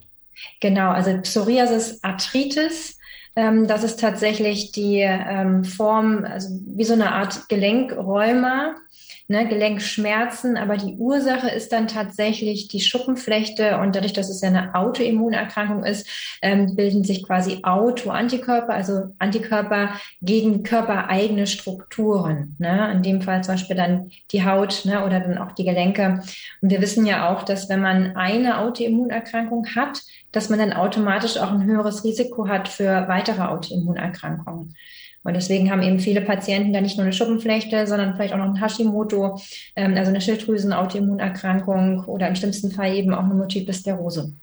Genau, 0.62 0.92
also 0.92 1.18
Psoriasis, 1.22 2.04
Arthritis. 2.04 2.98
Ähm, 3.36 3.68
das 3.68 3.84
ist 3.84 4.00
tatsächlich 4.00 4.72
die 4.72 5.00
ähm, 5.00 5.64
Form, 5.64 6.26
also 6.26 6.50
wie 6.66 6.84
so 6.84 6.94
eine 6.94 7.12
Art 7.12 7.50
Gelenkräumer 7.50 8.76
ne, 9.30 9.48
Gelenkschmerzen, 9.48 10.58
aber 10.58 10.76
die 10.76 10.96
Ursache 10.98 11.50
ist 11.50 11.72
dann 11.72 11.88
tatsächlich 11.88 12.68
die 12.68 12.82
Schuppenflechte 12.82 13.78
und 13.78 13.96
dadurch, 13.96 14.14
dass 14.14 14.30
es 14.30 14.42
ja 14.42 14.50
eine 14.50 14.76
Autoimmunerkrankung 14.76 15.84
ist, 15.86 16.10
ähm, 16.42 16.76
bilden 16.76 17.04
sich 17.04 17.24
quasi 17.24 17.60
Autoantikörper, 17.64 18.74
also 18.74 19.14
Antikörper 19.20 19.94
gegen 20.22 20.64
körpereigene 20.64 21.46
Strukturen. 21.46 22.56
Ne? 22.58 22.92
In 22.92 23.04
dem 23.04 23.22
Fall 23.22 23.44
zum 23.44 23.54
Beispiel 23.54 23.76
dann 23.76 24.10
die 24.32 24.44
Haut 24.44 24.84
ne, 24.86 25.06
oder 25.06 25.20
dann 25.20 25.38
auch 25.38 25.52
die 25.52 25.64
Gelenke. 25.64 26.24
Und 26.62 26.72
wir 26.72 26.82
wissen 26.82 27.06
ja 27.06 27.30
auch, 27.30 27.44
dass 27.44 27.70
wenn 27.70 27.82
man 27.82 28.16
eine 28.16 28.58
Autoimmunerkrankung 28.58 29.68
hat, 29.76 30.02
dass 30.32 30.50
man 30.50 30.60
dann 30.60 30.74
automatisch 30.74 31.38
auch 31.38 31.52
ein 31.52 31.64
höheres 31.64 32.04
Risiko 32.04 32.48
hat 32.48 32.68
für 32.68 33.08
weitere 33.08 33.44
Autoimmunerkrankungen. 33.44 34.76
Und 35.24 35.34
deswegen 35.34 35.70
haben 35.70 35.82
eben 35.82 36.00
viele 36.00 36.22
Patienten 36.22 36.74
da 36.74 36.82
nicht 36.82 36.98
nur 36.98 37.06
eine 37.06 37.14
Schuppenflechte, 37.14 37.88
sondern 37.88 38.16
vielleicht 38.16 38.34
auch 38.34 38.38
noch 38.38 38.46
ein 38.46 38.62
Hashimoto, 38.62 39.40
ähm, 39.76 39.96
also 39.96 40.10
eine 40.10 40.22
Schilddrüsen-Autoimmunerkrankung 40.22 42.06
oder 42.06 42.28
im 42.28 42.36
schlimmsten 42.36 42.72
Fall 42.72 42.96
eben 42.96 43.14
auch 43.14 43.24
eine 43.24 43.34
Multiple 43.34 43.74
Sklerose. 43.74 44.34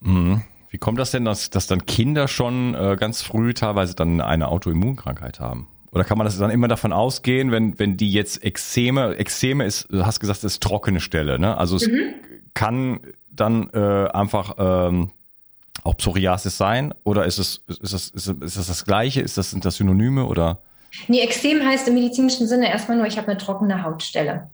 Mhm. 0.00 0.42
Wie 0.70 0.78
kommt 0.78 0.98
das 0.98 1.10
denn, 1.10 1.24
dass, 1.24 1.50
dass 1.50 1.66
dann 1.66 1.84
Kinder 1.84 2.28
schon 2.28 2.74
äh, 2.74 2.96
ganz 2.98 3.20
früh 3.20 3.52
teilweise 3.52 3.94
dann 3.94 4.20
eine 4.20 4.48
Autoimmunkrankheit 4.48 5.38
haben? 5.38 5.68
Oder 5.90 6.04
kann 6.04 6.16
man 6.16 6.24
das 6.24 6.38
dann 6.38 6.50
immer 6.50 6.68
davon 6.68 6.92
ausgehen, 6.92 7.50
wenn, 7.50 7.78
wenn 7.78 7.98
die 7.98 8.10
jetzt 8.10 8.42
Ekzeme, 8.42 9.14
Ekzeme 9.16 9.66
ist, 9.66 9.86
du 9.90 10.06
hast 10.06 10.20
gesagt, 10.20 10.38
das 10.38 10.54
ist 10.54 10.62
trockene 10.62 11.00
Stelle, 11.00 11.38
ne? 11.38 11.58
Also 11.58 11.76
es 11.76 11.86
mhm. 11.86 12.14
kann 12.54 13.00
dann 13.30 13.68
äh, 13.74 14.08
einfach 14.08 14.54
ähm, 14.56 15.10
auch 15.84 15.96
Psoriasis 15.96 16.56
sein? 16.56 16.94
Oder 17.04 17.24
ist 17.24 17.38
es, 17.38 17.64
ist 17.68 17.92
das, 17.92 18.08
ist, 18.08 18.28
ist 18.28 18.56
das 18.56 18.66
das 18.66 18.84
Gleiche? 18.84 19.20
Ist 19.20 19.38
das, 19.38 19.50
sind 19.50 19.64
das 19.64 19.76
Synonyme 19.76 20.26
oder? 20.26 20.60
Nee, 21.08 21.20
Extrem 21.20 21.64
heißt 21.64 21.88
im 21.88 21.94
medizinischen 21.94 22.46
Sinne 22.46 22.68
erstmal 22.68 22.98
nur, 22.98 23.06
ich 23.06 23.16
habe 23.16 23.28
eine 23.28 23.38
trockene 23.38 23.82
Hautstelle. 23.82 24.50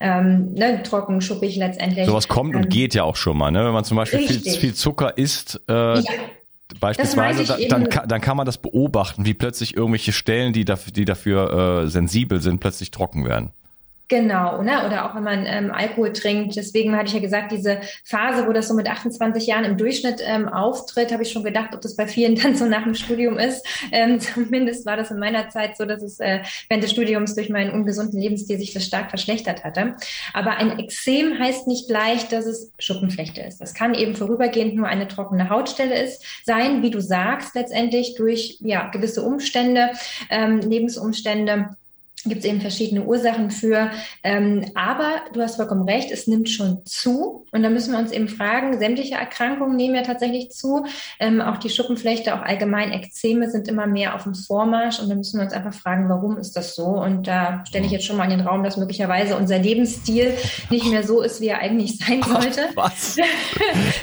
Ähm, 0.00 0.54
ne, 0.54 0.82
trocken, 0.82 1.20
schuppig 1.20 1.56
letztendlich. 1.56 2.06
Sowas 2.06 2.26
kommt 2.26 2.54
ähm, 2.54 2.62
und 2.62 2.70
geht 2.70 2.94
ja 2.94 3.04
auch 3.04 3.16
schon 3.16 3.36
mal, 3.36 3.50
ne? 3.52 3.64
Wenn 3.64 3.72
man 3.72 3.84
zum 3.84 3.98
Beispiel 3.98 4.20
viel, 4.20 4.40
viel, 4.40 4.74
Zucker 4.74 5.16
isst, 5.16 5.60
äh, 5.68 5.72
ja. 5.72 6.02
Beispielsweise, 6.80 7.44
da, 7.44 7.56
dann, 7.68 7.88
kann, 7.88 8.08
dann 8.08 8.20
kann 8.20 8.36
man 8.36 8.46
das 8.46 8.58
beobachten, 8.58 9.24
wie 9.26 9.34
plötzlich 9.34 9.76
irgendwelche 9.76 10.12
Stellen, 10.12 10.52
die 10.52 10.64
dafür, 10.64 10.92
die 10.92 11.04
dafür 11.04 11.82
äh, 11.82 11.88
sensibel 11.88 12.40
sind, 12.40 12.60
plötzlich 12.60 12.90
trocken 12.90 13.24
werden. 13.26 13.52
Genau, 14.12 14.60
ne? 14.60 14.84
oder 14.84 15.06
auch 15.06 15.14
wenn 15.14 15.22
man 15.22 15.46
ähm, 15.46 15.72
Alkohol 15.72 16.12
trinkt. 16.12 16.54
Deswegen 16.56 16.94
hatte 16.94 17.06
ich 17.06 17.14
ja 17.14 17.20
gesagt, 17.20 17.50
diese 17.50 17.80
Phase, 18.04 18.46
wo 18.46 18.52
das 18.52 18.68
so 18.68 18.74
mit 18.74 18.86
28 18.86 19.46
Jahren 19.46 19.64
im 19.64 19.78
Durchschnitt 19.78 20.22
ähm, 20.22 20.50
auftritt, 20.50 21.10
habe 21.12 21.22
ich 21.22 21.32
schon 21.32 21.42
gedacht, 21.42 21.70
ob 21.72 21.80
das 21.80 21.96
bei 21.96 22.06
vielen 22.06 22.34
dann 22.42 22.54
so 22.54 22.66
nach 22.66 22.84
dem 22.84 22.94
Studium 22.94 23.38
ist. 23.38 23.66
Ähm, 23.90 24.20
zumindest 24.20 24.84
war 24.84 24.98
das 24.98 25.10
in 25.10 25.18
meiner 25.18 25.48
Zeit 25.48 25.78
so, 25.78 25.86
dass 25.86 26.02
es 26.02 26.20
äh, 26.20 26.42
während 26.68 26.84
des 26.84 26.90
Studiums 26.90 27.34
durch 27.34 27.48
meinen 27.48 27.70
ungesunden 27.70 28.20
Lebensstil 28.20 28.58
sich 28.58 28.74
das 28.74 28.84
stark 28.84 29.08
verschlechtert 29.08 29.64
hatte. 29.64 29.96
Aber 30.34 30.58
ein 30.58 30.78
Exem 30.78 31.38
heißt 31.38 31.66
nicht 31.66 31.88
gleich, 31.88 32.28
dass 32.28 32.44
es 32.44 32.70
Schuppenflechte 32.78 33.40
ist. 33.40 33.62
Das 33.62 33.72
kann 33.72 33.94
eben 33.94 34.14
vorübergehend 34.14 34.74
nur 34.74 34.88
eine 34.88 35.08
trockene 35.08 35.48
Hautstelle 35.48 35.98
ist, 35.98 36.22
sein, 36.44 36.82
wie 36.82 36.90
du 36.90 37.00
sagst, 37.00 37.54
letztendlich 37.54 38.14
durch 38.16 38.58
ja, 38.60 38.90
gewisse 38.90 39.22
Umstände, 39.22 39.92
ähm, 40.28 40.60
Lebensumstände 40.60 41.70
gibt 42.24 42.40
es 42.40 42.44
eben 42.44 42.60
verschiedene 42.60 43.02
Ursachen 43.04 43.50
für. 43.50 43.90
Ähm, 44.22 44.64
aber 44.74 45.22
du 45.32 45.40
hast 45.40 45.56
vollkommen 45.56 45.88
recht, 45.88 46.10
es 46.10 46.26
nimmt 46.26 46.48
schon 46.48 46.84
zu. 46.84 47.46
Und 47.52 47.62
da 47.62 47.70
müssen 47.70 47.92
wir 47.92 47.98
uns 47.98 48.12
eben 48.12 48.28
fragen, 48.28 48.78
sämtliche 48.78 49.14
Erkrankungen 49.14 49.76
nehmen 49.76 49.94
ja 49.94 50.02
tatsächlich 50.02 50.50
zu. 50.50 50.86
Ähm, 51.18 51.40
auch 51.40 51.58
die 51.58 51.70
Schuppenflechte, 51.70 52.34
auch 52.34 52.42
allgemein 52.42 52.92
Ekzeme 52.92 53.50
sind 53.50 53.68
immer 53.68 53.86
mehr 53.86 54.14
auf 54.14 54.24
dem 54.24 54.34
Vormarsch. 54.34 55.00
Und 55.00 55.08
da 55.08 55.14
müssen 55.14 55.38
wir 55.38 55.44
uns 55.44 55.52
einfach 55.52 55.74
fragen, 55.74 56.08
warum 56.08 56.36
ist 56.38 56.56
das 56.56 56.74
so? 56.74 56.84
Und 56.84 57.26
da 57.26 57.64
stelle 57.66 57.86
ich 57.86 57.92
jetzt 57.92 58.06
schon 58.06 58.16
mal 58.16 58.24
in 58.24 58.38
den 58.38 58.46
Raum, 58.46 58.62
dass 58.62 58.76
möglicherweise 58.76 59.36
unser 59.36 59.58
Lebensstil 59.58 60.34
nicht 60.70 60.86
mehr 60.86 61.02
so 61.02 61.22
ist, 61.22 61.40
wie 61.40 61.48
er 61.48 61.58
eigentlich 61.58 61.98
sein 61.98 62.22
sollte. 62.26 62.62
Was? 62.74 63.16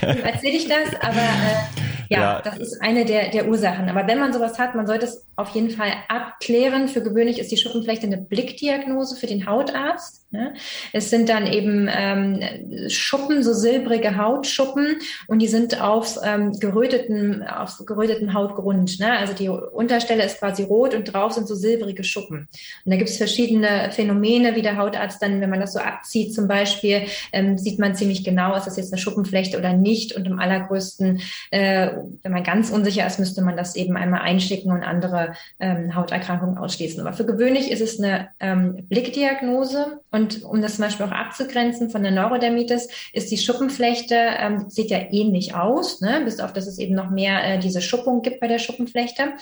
Erzähle 0.02 0.58
ich 0.58 0.68
das, 0.68 1.00
aber 1.02 1.18
äh, 1.18 1.90
ja, 2.10 2.20
ja, 2.20 2.42
das 2.42 2.58
ist 2.58 2.82
eine 2.82 3.06
der, 3.06 3.30
der 3.30 3.48
Ursachen. 3.48 3.88
Aber 3.88 4.08
wenn 4.08 4.20
man 4.20 4.34
sowas 4.34 4.58
hat, 4.58 4.74
man 4.74 4.88
sollte 4.88 5.06
es 5.06 5.28
auf 5.40 5.50
jeden 5.50 5.70
Fall 5.70 5.92
abklären. 6.08 6.88
Für 6.88 7.02
gewöhnlich 7.02 7.40
ist 7.40 7.52
die 7.52 7.58
Schuppenflechte 7.58 8.06
eine 8.06 8.18
Blickdiagnose 8.18 9.16
für 9.16 9.28
den 9.28 9.46
Hautarzt. 9.46 10.32
Ne? 10.32 10.54
Es 10.94 11.10
sind 11.10 11.30
dann 11.30 11.48
eben 11.48 11.90
ähm, 11.92 12.90
Schuppen, 12.90 13.42
so 13.42 13.54
silbrige 13.54 14.18
Hautschuppen 14.18 14.98
und 15.28 15.40
die 15.40 15.48
sind 15.48 15.82
auf 15.82 16.20
ähm, 16.24 16.60
geröteten, 16.60 17.44
auf 17.44 17.78
geröteten 17.86 18.34
Hautgrund. 18.34 19.00
Ne? 19.00 19.18
Also 19.18 19.34
die 19.34 19.50
Unterstelle 19.50 20.24
ist 20.24 20.40
quasi 20.40 20.64
rot 20.64 20.94
und 20.94 21.06
drauf 21.06 21.34
sind 21.34 21.48
so 21.48 21.56
silbrige 21.56 22.04
Schuppen. 22.04 22.48
Und 22.86 22.92
da 22.92 22.98
gibt 22.98 23.10
es 23.10 23.18
verschiedene 23.18 23.90
Phänomene, 23.92 24.56
wie 24.56 24.62
der 24.62 24.78
Hautarzt 24.78 25.22
dann, 25.22 25.42
wenn 25.42 25.50
man 25.50 25.60
das 25.60 25.74
so 25.74 25.80
abzieht 25.80 26.34
zum 26.36 26.48
Beispiel, 26.48 27.04
ähm, 27.32 27.58
sieht 27.58 27.80
man 27.80 27.96
ziemlich 27.96 28.24
genau, 28.24 28.56
ist 28.56 28.68
das 28.68 28.78
jetzt 28.78 28.94
eine 28.94 29.02
Schuppenflechte 29.02 29.58
oder 29.58 29.74
nicht. 29.74 30.16
Und 30.16 30.28
im 30.28 30.40
allergrößten 30.40 31.22
äh, 31.52 31.90
wenn 32.24 32.32
man 32.32 32.44
ganz 32.44 32.70
unsicher 32.70 33.06
ist, 33.06 33.20
müsste 33.20 33.42
man 33.42 33.58
das 33.58 33.76
eben 33.76 33.98
einmal 33.98 34.22
einschicken 34.22 34.72
und 34.72 34.84
andere 34.84 35.29
ähm, 35.60 35.96
Hauterkrankungen 35.96 36.58
ausschließen. 36.58 37.00
Aber 37.00 37.14
für 37.14 37.26
gewöhnlich 37.26 37.72
ist 37.72 37.82
es 37.82 38.00
eine 38.00 38.30
ähm, 38.40 38.86
Blickdiagnose 38.88 40.02
und 40.12 40.44
um 40.44 40.62
das 40.62 40.76
zum 40.76 40.86
Beispiel 40.86 41.06
auch 41.06 41.12
abzugrenzen 41.12 41.90
von 41.90 42.04
der 42.04 42.12
Neurodermitis, 42.12 42.90
ist 43.14 43.32
die 43.32 43.38
Schuppenflechte, 43.38 44.16
ähm, 44.16 44.70
sieht 44.70 44.90
ja 44.90 45.00
ähnlich 45.12 45.56
aus, 45.56 46.02
ne? 46.02 46.22
bis 46.24 46.40
auf, 46.40 46.54
dass 46.54 46.68
es 46.68 46.80
eben 46.80 46.96
noch 46.96 47.10
mehr 47.10 47.44
äh, 47.44 47.60
diese 47.60 47.82
Schuppung 47.82 48.22
gibt 48.22 48.40
bei 48.40 48.48
der 48.48 48.60
Schuppenflechte, 48.60 49.34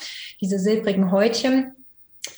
diese 0.41 0.59
silbrigen 0.59 1.11
Häutchen. 1.11 1.73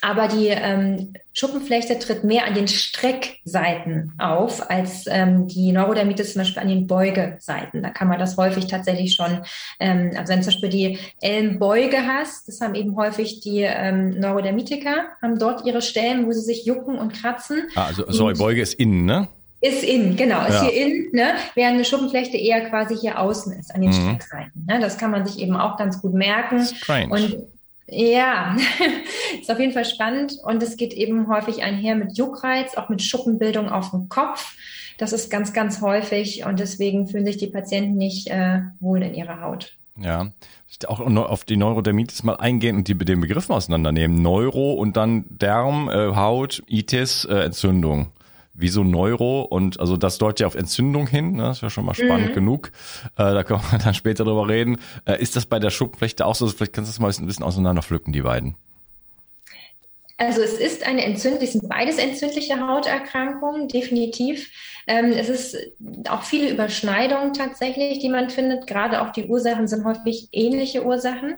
Aber 0.02 0.28
die 0.28 0.48
ähm, 0.48 1.14
Schuppenflechte 1.34 2.00
tritt 2.00 2.24
mehr 2.24 2.46
an 2.46 2.54
den 2.54 2.68
Streckseiten 2.68 4.14
auf 4.18 4.70
als 4.70 5.06
ähm, 5.08 5.48
die 5.48 5.72
Neurodermitis 5.72 6.34
zum 6.34 6.42
Beispiel 6.42 6.62
an 6.62 6.68
den 6.68 6.88
Beugeseiten. 6.88 7.84
Da 7.84 7.90
kann 7.90 8.08
man 8.08 8.20
das 8.20 8.38
häufig 8.38 8.68
tatsächlich 8.68 9.14
schon, 9.14 9.42
ähm, 9.80 10.12
also 10.18 10.32
wenn 10.32 10.40
du 10.40 10.46
zum 10.46 10.54
Beispiel 10.54 10.70
die 10.70 11.00
Ellenbeuge 11.22 12.06
hast, 12.06 12.48
das 12.48 12.62
haben 12.62 12.76
eben 12.76 12.96
häufig 12.96 13.42
die 13.42 13.62
ähm, 13.62 14.20
Neurodermitiker, 14.20 15.06
haben 15.22 15.40
dort 15.40 15.66
ihre 15.66 15.82
Stellen, 15.82 16.26
wo 16.28 16.32
sie 16.32 16.42
sich 16.42 16.66
jucken 16.66 16.98
und 16.98 17.14
kratzen. 17.14 17.70
Ah, 17.76 17.86
also 17.88 18.06
sorry, 18.10 18.34
Beuge 18.34 18.62
ist 18.62 18.74
innen, 18.74 19.06
ne? 19.06 19.28
Ist 19.62 19.84
innen, 19.84 20.16
genau, 20.16 20.46
ist 20.46 20.54
ja. 20.54 20.64
hier 20.64 20.86
innen, 20.86 21.10
ne? 21.12 21.34
während 21.54 21.76
eine 21.76 21.84
Schuppenflechte 21.84 22.38
eher 22.38 22.70
quasi 22.70 22.96
hier 22.96 23.20
außen 23.20 23.60
ist, 23.60 23.76
an 23.76 23.82
den 23.82 23.90
mhm. 23.90 23.94
Streckseiten. 23.94 24.66
Ne? 24.66 24.80
Das 24.80 24.98
kann 24.98 25.12
man 25.12 25.26
sich 25.26 25.42
eben 25.42 25.58
auch 25.58 25.78
ganz 25.78 26.02
gut 26.02 26.14
merken. 26.14 26.66
Strange. 26.66 27.10
Und 27.10 27.38
ja, 27.92 28.56
ist 29.42 29.52
auf 29.52 29.60
jeden 29.60 29.74
Fall 29.74 29.86
spannend 29.86 30.34
und 30.44 30.62
es 30.64 30.78
geht 30.78 30.94
eben 30.94 31.28
häufig 31.28 31.64
einher 31.64 31.96
mit 31.96 32.18
Juckreiz, 32.18 32.76
auch 32.76 32.90
mit 32.90 33.02
Schuppenbildung 33.02 33.70
auf 33.70 33.92
dem 33.92 34.10
Kopf. 34.10 34.56
Das 34.98 35.14
ist 35.14 35.30
ganz, 35.30 35.54
ganz 35.54 35.82
häufig 35.82 36.46
und 36.46 36.60
deswegen 36.60 37.08
fühlen 37.08 37.26
sich 37.26 37.38
die 37.38 37.48
Patienten 37.48 37.96
nicht 37.98 38.28
äh, 38.28 38.62
wohl 38.80 39.02
in 39.02 39.14
ihrer 39.14 39.42
Haut. 39.42 39.76
Ja, 40.02 40.32
auch 40.88 41.00
auf 41.00 41.44
die 41.44 41.58
Neurodermitis 41.58 42.24
mal 42.24 42.36
eingehen 42.36 42.78
und 42.78 42.88
die 42.88 42.94
mit 42.94 43.10
den 43.10 43.20
Begriffen 43.20 43.54
auseinandernehmen. 43.54 44.22
Neuro 44.22 44.74
und 44.74 44.96
dann 44.96 45.26
Darm, 45.30 45.90
äh, 45.90 46.16
Haut, 46.16 46.64
Itis, 46.68 47.26
äh, 47.26 47.46
Entzündung 47.46 48.12
wie 48.60 48.70
so 48.70 48.84
Neuro 48.84 49.42
und 49.42 49.80
also 49.80 49.98
das 49.98 50.18
deutet 50.18 50.42
ja 50.42 50.48
auf 50.48 50.56
Entzündung 50.56 51.08
hin, 51.08 51.34
ne? 51.34 51.44
das 51.44 51.58
ist 51.58 51.64
ja 51.64 51.70
schon 51.70 51.86
mal 51.86 51.94
spannend 51.94 52.30
mhm. 52.30 52.34
genug. 52.34 52.72
Äh, 53.18 53.34
da 53.34 53.44
können 53.44 53.62
wir 53.72 53.80
dann 53.80 53.94
später 53.94 54.24
drüber 54.24 54.48
reden. 54.48 54.78
Äh, 55.06 55.22
ist 55.22 55.36
das 55.36 55.46
bei 55.46 55.60
der 55.60 55.70
Schuppenflechte 55.70 56.26
auch 56.26 56.36
so? 56.36 56.48
Vielleicht 56.48 56.74
kannst 56.74 56.90
du 56.90 56.94
das 56.94 57.00
mal 57.00 57.24
ein 57.24 57.28
bisschen 57.28 57.46
auseinanderpflücken, 57.46 58.14
die 58.14 58.22
beiden. 58.22 58.56
Also 60.20 60.42
es 60.42 60.54
ist 60.54 60.86
eine 60.86 61.06
entzündliche, 61.06 61.54
sind 61.54 61.70
beides 61.70 61.98
entzündliche 61.98 62.60
Hauterkrankungen, 62.60 63.70
definitiv. 63.70 64.52
Ähm, 64.86 65.14
es 65.14 65.30
ist 65.30 65.58
auch 66.10 66.24
viele 66.24 66.52
Überschneidungen 66.52 67.34
tatsächlich, 67.34 68.00
die 68.00 68.10
man 68.10 68.30
findet. 68.30 68.68
Gerade 68.68 69.02
auch 69.02 69.12
die 69.12 69.28
Ursachen 69.28 69.70
sind 69.70 69.86
häufig 69.86 70.28
ähnliche 70.34 70.86
Ursachen. 70.86 71.38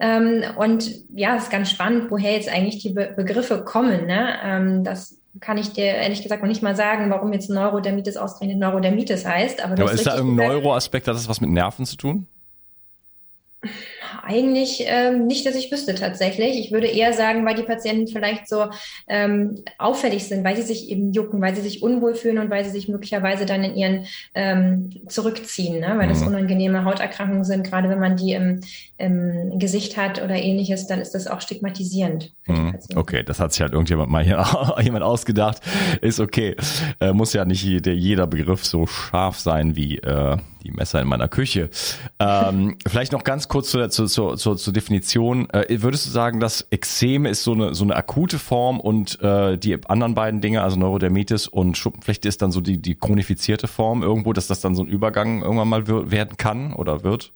Ähm, 0.00 0.42
und 0.56 0.90
ja, 1.14 1.36
es 1.36 1.44
ist 1.44 1.50
ganz 1.50 1.70
spannend, 1.70 2.10
woher 2.10 2.32
jetzt 2.32 2.48
eigentlich 2.48 2.82
die 2.82 2.90
Be 2.90 3.12
Begriffe 3.16 3.64
kommen. 3.64 4.06
Ne? 4.06 4.36
Ähm, 4.42 4.84
das 4.84 5.20
kann 5.40 5.58
ich 5.58 5.72
dir 5.72 5.84
ehrlich 5.84 6.22
gesagt 6.22 6.42
noch 6.42 6.48
nicht 6.48 6.62
mal 6.62 6.76
sagen, 6.76 7.10
warum 7.10 7.32
jetzt 7.32 7.50
Neurodermitis 7.50 8.16
ausgerechnet 8.16 8.58
Neurodermitis 8.58 9.24
heißt. 9.24 9.62
Aber, 9.62 9.76
ja, 9.76 9.84
aber 9.84 9.92
ist 9.92 10.06
da 10.06 10.16
irgendein 10.16 10.48
Neuroaspekt, 10.48 11.08
hat 11.08 11.14
das 11.14 11.28
was 11.28 11.40
mit 11.40 11.50
Nerven 11.50 11.86
zu 11.86 11.96
tun? 11.96 12.26
Eigentlich 14.28 14.84
ähm, 14.86 15.26
nicht, 15.26 15.46
dass 15.46 15.54
ich 15.54 15.72
wüsste 15.72 15.94
tatsächlich. 15.94 16.58
Ich 16.58 16.70
würde 16.70 16.86
eher 16.86 17.14
sagen, 17.14 17.46
weil 17.46 17.54
die 17.54 17.62
Patienten 17.62 18.08
vielleicht 18.08 18.46
so 18.46 18.66
ähm, 19.06 19.54
auffällig 19.78 20.24
sind, 20.24 20.44
weil 20.44 20.54
sie 20.54 20.62
sich 20.62 20.90
eben 20.90 21.12
jucken, 21.12 21.40
weil 21.40 21.54
sie 21.54 21.62
sich 21.62 21.82
unwohl 21.82 22.14
fühlen 22.14 22.36
und 22.36 22.50
weil 22.50 22.62
sie 22.62 22.70
sich 22.70 22.88
möglicherweise 22.88 23.46
dann 23.46 23.64
in 23.64 23.74
ihren 23.74 24.06
ähm, 24.34 24.90
zurückziehen, 25.08 25.80
ne? 25.80 25.94
weil 25.96 26.08
mhm. 26.08 26.10
das 26.10 26.22
unangenehme 26.22 26.84
Hauterkrankungen 26.84 27.44
sind. 27.44 27.64
Gerade 27.64 27.88
wenn 27.88 28.00
man 28.00 28.18
die 28.18 28.32
im, 28.32 28.60
im 28.98 29.58
Gesicht 29.58 29.96
hat 29.96 30.22
oder 30.22 30.36
ähnliches, 30.36 30.86
dann 30.86 31.00
ist 31.00 31.14
das 31.14 31.26
auch 31.26 31.40
stigmatisierend. 31.40 32.34
Mhm. 32.46 32.74
Okay, 32.96 33.22
das 33.22 33.40
hat 33.40 33.54
sich 33.54 33.62
halt 33.62 33.72
irgendjemand 33.72 34.10
mal 34.10 34.22
hier 34.22 34.44
jemand 34.82 35.04
ausgedacht. 35.04 35.62
Ist 36.02 36.20
okay. 36.20 36.54
Äh, 37.00 37.14
muss 37.14 37.32
ja 37.32 37.46
nicht 37.46 37.62
jeder, 37.62 37.92
jeder 37.92 38.26
Begriff 38.26 38.66
so 38.66 38.86
scharf 38.86 39.38
sein 39.38 39.74
wie 39.74 39.96
äh, 39.96 40.36
die 40.64 40.70
Messer 40.70 41.00
in 41.00 41.08
meiner 41.08 41.28
Küche. 41.28 41.70
Ähm, 42.18 42.76
vielleicht 42.86 43.12
noch 43.12 43.24
ganz 43.24 43.48
kurz 43.48 43.70
zur, 43.70 43.88
zur, 43.90 44.36
zur, 44.36 44.56
zur 44.56 44.72
Definition. 44.72 45.48
Äh, 45.50 45.82
würdest 45.82 46.06
du 46.06 46.10
sagen, 46.10 46.40
dass 46.40 46.66
Ekzem 46.70 47.26
ist 47.26 47.44
so 47.44 47.52
eine, 47.52 47.74
so 47.74 47.84
eine 47.84 47.96
akute 47.96 48.38
Form 48.38 48.80
und 48.80 49.20
äh, 49.22 49.56
die 49.56 49.78
anderen 49.86 50.14
beiden 50.14 50.40
Dinge, 50.40 50.62
also 50.62 50.78
Neurodermitis 50.78 51.48
und 51.48 51.76
Schuppenflechte, 51.76 52.28
ist 52.28 52.42
dann 52.42 52.52
so 52.52 52.60
die, 52.60 52.80
die 52.80 52.94
chronifizierte 52.94 53.68
Form 53.68 54.02
irgendwo, 54.02 54.32
dass 54.32 54.46
das 54.46 54.60
dann 54.60 54.74
so 54.74 54.82
ein 54.82 54.88
Übergang 54.88 55.42
irgendwann 55.42 55.68
mal 55.68 55.86
werden 56.10 56.36
kann 56.36 56.72
oder 56.72 57.02
wird? 57.02 57.32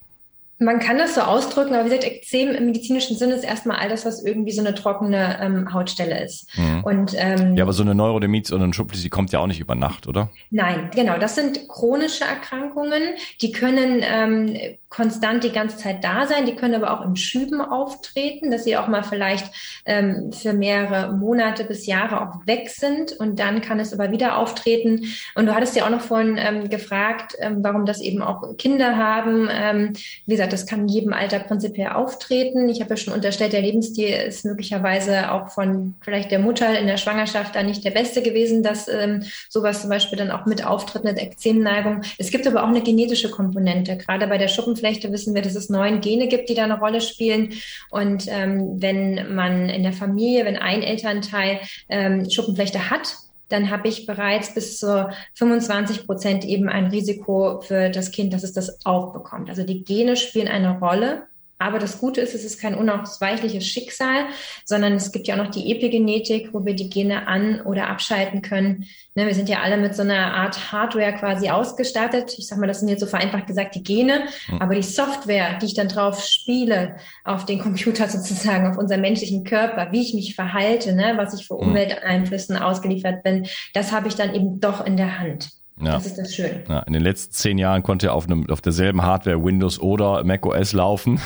Man 0.63 0.79
kann 0.79 0.99
das 0.99 1.15
so 1.15 1.23
ausdrücken, 1.23 1.75
aber 1.75 1.85
wie 1.85 1.89
gesagt, 1.89 2.05
Ekzem 2.05 2.51
im 2.51 2.67
medizinischen 2.67 3.17
Sinne 3.17 3.35
ist 3.35 3.45
erstmal 3.45 3.79
all 3.79 3.89
das, 3.89 4.07
was 4.07 4.25
irgendwie 4.25 4.53
so 4.53 4.61
eine 4.61 4.75
trockene 4.75 5.39
ähm, 5.41 5.73
Hautstelle 5.73 6.23
ist. 6.23 6.49
Mhm. 6.57 6.85
Und, 6.85 7.15
ähm, 7.17 7.57
ja, 7.57 7.65
aber 7.65 7.73
so 7.73 7.83
eine 7.83 7.95
Neurodermitis 7.95 8.53
oder 8.53 8.65
eine 8.65 8.73
Schuppenflechte, 8.73 9.05
die 9.05 9.11
kommt 9.11 9.33
ja 9.33 9.41
auch 9.41 9.47
nicht 9.47 9.61
über 9.61 9.75
Nacht, 9.75 10.07
oder? 10.07 10.31
Nein, 10.51 10.91
genau. 10.95 11.19
Das 11.19 11.35
sind 11.35 11.69
chronische 11.69 12.25
Erkrankungen. 12.25 13.03
Die 13.41 13.53
können 13.53 14.03
ähm, 14.03 14.57
konstant 14.93 15.43
die 15.43 15.53
ganze 15.53 15.79
Zeit 15.79 16.05
da 16.05 16.27
sein. 16.27 16.45
Die 16.45 16.55
können 16.55 16.75
aber 16.75 16.93
auch 16.93 17.05
in 17.05 17.17
Schüben 17.17 17.63
auftreten, 17.63 18.51
dass 18.51 18.65
sie 18.65 18.77
auch 18.77 18.89
mal 18.89 19.03
vielleicht 19.03 19.47
ähm, 19.87 20.33
für 20.33 20.53
mehrere 20.53 21.13
Monate 21.15 21.65
bis 21.65 21.87
Jahre 21.87 22.21
auch 22.21 22.47
weg 22.47 22.69
sind 22.69 23.13
und 23.13 23.39
dann 23.39 23.63
kann 23.63 23.81
es 23.81 23.95
aber 23.95 24.13
wieder 24.13 24.37
auftreten. 24.37 25.07
Und 25.35 25.47
du 25.47 25.55
hattest 25.55 25.75
ja 25.75 25.87
auch 25.87 25.91
noch 25.91 26.03
vorhin 26.03 26.37
ähm, 26.39 26.69
gefragt, 26.69 27.37
ähm, 27.41 27.59
warum 27.63 27.87
das 27.87 28.03
eben 28.03 28.21
auch 28.21 28.57
Kinder 28.59 28.99
haben. 28.99 29.49
Ähm, 29.51 29.95
wie 30.27 30.33
gesagt, 30.33 30.53
das 30.53 30.67
kann 30.67 30.81
in 30.81 30.89
jedem 30.89 31.13
Alter 31.15 31.39
prinzipiell 31.39 31.89
auftreten. 31.89 32.69
Ich 32.69 32.81
habe 32.81 32.91
ja 32.91 32.97
schon 32.97 33.15
unterstellt, 33.15 33.55
der 33.55 33.63
Lebensstil 33.63 34.09
ist 34.09 34.45
möglicherweise 34.45 35.33
auch 35.33 35.49
von 35.49 35.95
vielleicht 36.03 36.31
der 36.31 36.39
Mutter 36.39 36.79
in 36.79 36.87
der 36.87 36.99
Schwangerschaft 36.99 37.57
da 37.57 37.63
nicht 37.63 37.83
der 37.85 37.93
beste 37.93 38.21
gewesen, 38.21 38.63
dass 38.63 38.89
ähm, 38.89 39.23
sowas 39.49 39.81
zum 39.81 39.89
Beispiel 39.89 40.19
dann 40.19 40.31
auch 40.31 40.45
mit 40.45 40.67
auftritt, 40.67 41.07
eine 41.07 41.19
Ekzemneigung. 41.19 42.03
Es 42.19 42.31
gibt 42.31 42.47
aber 42.47 42.63
auch 42.63 42.69
eine 42.69 42.83
genetische 42.83 43.31
Komponente, 43.31 43.97
gerade 43.97 44.27
bei 44.27 44.37
der 44.37 44.49
Schuppen 44.49 44.77
Schuppenflechte 44.83 45.13
wissen 45.13 45.35
wir, 45.35 45.43
dass 45.43 45.55
es 45.55 45.71
neun 45.71 46.01
Gene 46.01 46.27
gibt, 46.27 46.49
die 46.49 46.55
da 46.55 46.65
eine 46.65 46.79
Rolle 46.79 47.01
spielen. 47.01 47.55
Und 47.91 48.27
ähm, 48.29 48.83
wenn 48.83 49.35
man 49.35 49.69
in 49.69 49.85
der 49.85 49.93
Familie, 49.93 50.45
wenn 50.45 50.57
ein 50.57 50.83
Elternteil 50.83 51.61
ähm, 51.89 52.29
Schuppenflechte 52.29 52.91
hat, 52.91 53.15
dann 53.49 53.71
habe 53.71 53.87
ich 53.87 54.07
bereits 54.07 54.55
bis 54.55 54.79
zu 54.79 55.09
25 55.35 56.07
Prozent 56.07 56.45
eben 56.45 56.69
ein 56.69 56.87
Risiko 56.87 57.61
für 57.61 57.91
das 57.91 58.11
Kind, 58.11 58.33
dass 58.33 58.43
es 58.43 58.53
das 58.53 58.85
auch 58.85 59.13
bekommt. 59.13 59.51
Also 59.51 59.63
die 59.63 59.85
Gene 59.85 60.17
spielen 60.17 60.49
eine 60.49 60.79
Rolle. 60.81 61.27
Aber 61.63 61.79
das 61.79 61.99
Gute 61.99 62.21
ist, 62.21 62.35
es 62.35 62.45
ist 62.45 62.61
kein 62.61 62.75
unausweichliches 62.75 63.65
Schicksal, 63.65 64.27
sondern 64.65 64.95
es 64.95 65.13
gibt 65.13 65.29
ja 65.29 65.35
auch 65.35 65.45
noch 65.45 65.51
die 65.51 65.71
Epigenetik, 65.71 66.53
wo 66.53 66.65
wir 66.65 66.75
die 66.75 66.91
Gene 66.91 67.29
an- 67.29 67.61
oder 67.61 67.89
abschalten 67.89 68.43
können. 68.43 68.87
Ne, 69.15 69.27
wir 69.27 69.35
sind 69.35 69.49
ja 69.49 69.61
alle 69.61 69.77
mit 69.77 69.95
so 69.95 70.03
einer 70.03 70.35
Art 70.35 70.73
Hardware 70.73 71.13
quasi 71.13 71.51
ausgestattet. 71.51 72.35
Ich 72.37 72.49
sag 72.49 72.59
mal, 72.59 72.67
das 72.67 72.81
sind 72.81 72.89
jetzt 72.89 73.01
so 73.01 73.07
vereinfacht 73.07 73.47
gesagt 73.47 73.77
die 73.77 73.85
Gene, 73.85 74.25
mhm. 74.49 74.61
aber 74.61 74.75
die 74.75 74.83
Software, 74.83 75.59
die 75.59 75.67
ich 75.67 75.75
dann 75.75 75.89
drauf 75.89 76.25
spiele, 76.25 76.97
auf 77.25 77.47
den 77.47 77.61
Computer 77.61 78.09
sozusagen, 78.09 78.67
auf 78.67 78.77
unseren 78.77 79.01
menschlichen 79.01 79.45
Körper, 79.45 79.93
wie 79.93 80.03
ich 80.03 80.15
mich 80.15 80.35
verhalte, 80.35 80.95
ne, 80.95 81.15
was 81.17 81.39
ich 81.39 81.47
für 81.47 81.59
hm. 81.59 81.69
Umwelteinflüssen 81.69 82.57
ausgeliefert 82.57 83.23
bin, 83.23 83.47
das 83.75 83.93
habe 83.93 84.09
ich 84.09 84.17
dann 84.17 84.35
eben 84.35 84.59
doch 84.61 84.85
in 84.85 84.97
der 84.97 85.21
Hand. 85.21 85.62
Ja. 85.81 85.95
Das 85.95 86.07
ist 86.07 86.19
das 86.19 86.35
schön. 86.35 86.63
Ja, 86.69 86.81
in 86.81 86.93
den 86.93 87.03
letzten 87.03 87.33
zehn 87.33 87.59
Jahren 87.59 87.83
konnte 87.83 88.09
er 88.09 88.15
auf, 88.15 88.27
einem, 88.27 88.49
auf 88.51 88.61
derselben 88.61 89.03
Hardware 89.03 89.43
Windows 89.43 89.81
oder 89.81 90.23
Mac 90.25 90.45
OS 90.47 90.73
laufen. 90.73 91.21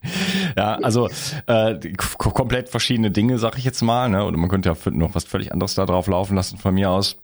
ja, 0.56 0.76
also 0.76 1.08
äh, 1.46 1.78
komplett 2.16 2.68
verschiedene 2.68 3.10
Dinge, 3.10 3.38
sag 3.38 3.58
ich 3.58 3.64
jetzt 3.64 3.82
mal. 3.82 4.08
Ne? 4.08 4.24
Oder 4.24 4.36
man 4.36 4.48
könnte 4.48 4.68
ja 4.70 4.90
noch 4.92 5.14
was 5.14 5.24
völlig 5.24 5.52
anderes 5.52 5.74
da 5.74 5.84
drauf 5.84 6.06
laufen 6.06 6.36
lassen 6.36 6.58
von 6.58 6.74
mir 6.74 6.90
aus. 6.90 7.18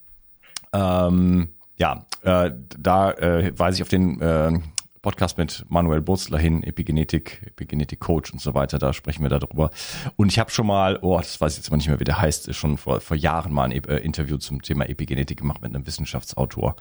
Ähm, 0.73 1.49
ja, 1.77 2.07
äh, 2.23 2.51
da 2.79 3.13
äh, 3.13 3.53
weise 3.59 3.77
ich 3.77 3.83
auf 3.83 3.89
den 3.89 4.21
äh, 4.21 4.53
Podcast 5.05 5.37
mit 5.37 5.67
Manuel 5.69 6.01
Burzler 6.01 6.39
hin, 6.39 6.63
Epigenetik, 6.63 7.43
Epigenetik 7.45 8.01
Coach 8.01 8.33
und 8.33 8.41
so 8.41 8.55
weiter, 8.55 8.79
da 8.79 8.95
sprechen 8.95 9.23
wir 9.23 9.29
darüber. 9.29 9.71
Und 10.17 10.33
ich 10.33 10.39
habe 10.39 10.51
schon 10.51 10.67
mal, 10.67 10.99
oh, 11.03 11.19
das 11.19 11.39
weiß 11.39 11.53
ich 11.53 11.59
jetzt 11.59 11.71
mal 11.71 11.77
nicht 11.77 11.89
mehr, 11.89 12.01
wie 12.01 12.05
der 12.05 12.23
heißt, 12.23 12.55
schon 12.55 12.79
vor, 12.79 13.03
vor 13.03 13.15
Jahren 13.15 13.53
mal 13.53 13.65
ein 13.65 13.73
äh, 13.73 13.99
Interview 13.99 14.39
zum 14.39 14.63
Thema 14.63 14.89
Epigenetik 14.89 15.41
gemacht 15.41 15.61
mit 15.61 15.75
einem 15.75 15.87
Wissenschaftsautor. 15.87 16.77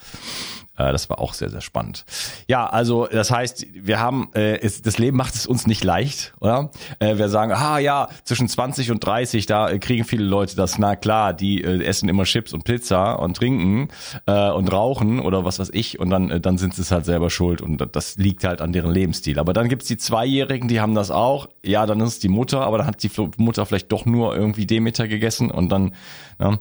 Äh, 0.77 0.93
das 0.93 1.09
war 1.09 1.19
auch 1.19 1.33
sehr, 1.33 1.49
sehr 1.49 1.59
spannend. 1.59 2.05
Ja, 2.47 2.65
also 2.65 3.07
das 3.07 3.29
heißt, 3.29 3.67
wir 3.73 3.99
haben, 3.99 4.29
äh, 4.36 4.57
es, 4.62 4.81
das 4.81 4.97
Leben 4.97 5.17
macht 5.17 5.36
es 5.36 5.45
uns 5.45 5.67
nicht 5.67 5.83
leicht, 5.83 6.33
oder? 6.39 6.71
Äh, 6.99 7.17
wir 7.17 7.27
sagen, 7.27 7.51
ah 7.51 7.77
ja, 7.77 8.07
zwischen 8.23 8.47
20 8.47 8.91
und 8.91 9.05
30, 9.05 9.47
da 9.47 9.69
äh, 9.69 9.79
kriegen 9.79 10.05
viele 10.05 10.23
Leute 10.23 10.55
das, 10.55 10.77
na 10.77 10.95
klar, 10.95 11.33
die 11.33 11.62
äh, 11.62 11.83
essen 11.83 12.07
immer 12.07 12.23
Chips 12.23 12.53
und 12.53 12.63
Pizza 12.63 13.19
und 13.19 13.36
trinken 13.36 13.89
und 14.25 14.71
rauchen 14.71 15.19
oder 15.19 15.43
was 15.43 15.59
weiß 15.59 15.69
ich 15.73 15.99
und 15.99 16.09
dann, 16.09 16.41
dann 16.41 16.57
sind 16.57 16.73
sie 16.75 16.81
es 16.81 16.91
halt 16.91 17.05
selber 17.05 17.29
schuld 17.29 17.62
und 17.62 17.86
das 17.95 18.12
liegt 18.17 18.43
halt 18.43 18.62
an 18.62 18.73
deren 18.73 18.91
Lebensstil. 18.91 19.39
Aber 19.39 19.54
dann 19.54 19.69
gibt's 19.69 19.88
die 19.88 19.97
Zweijährigen, 19.97 20.67
die 20.67 20.80
haben 20.82 20.95
das 20.95 21.12
auch. 21.12 21.49
Ja, 21.63 21.86
dann 21.86 21.99
ist 22.02 22.13
es 22.13 22.19
die 22.19 22.30
Mutter, 22.30 22.62
aber 22.62 22.78
dann 22.78 22.88
hat 22.88 23.04
die 23.04 23.12
Mutter 23.38 23.65
vielleicht 23.65 23.91
doch 23.91 24.06
nur 24.06 24.36
irgendwie 24.36 24.65
Demeter 24.65 25.08
gegessen 25.08 25.52
und 25.52 25.69
dann, 25.69 25.93
na, 26.39 26.60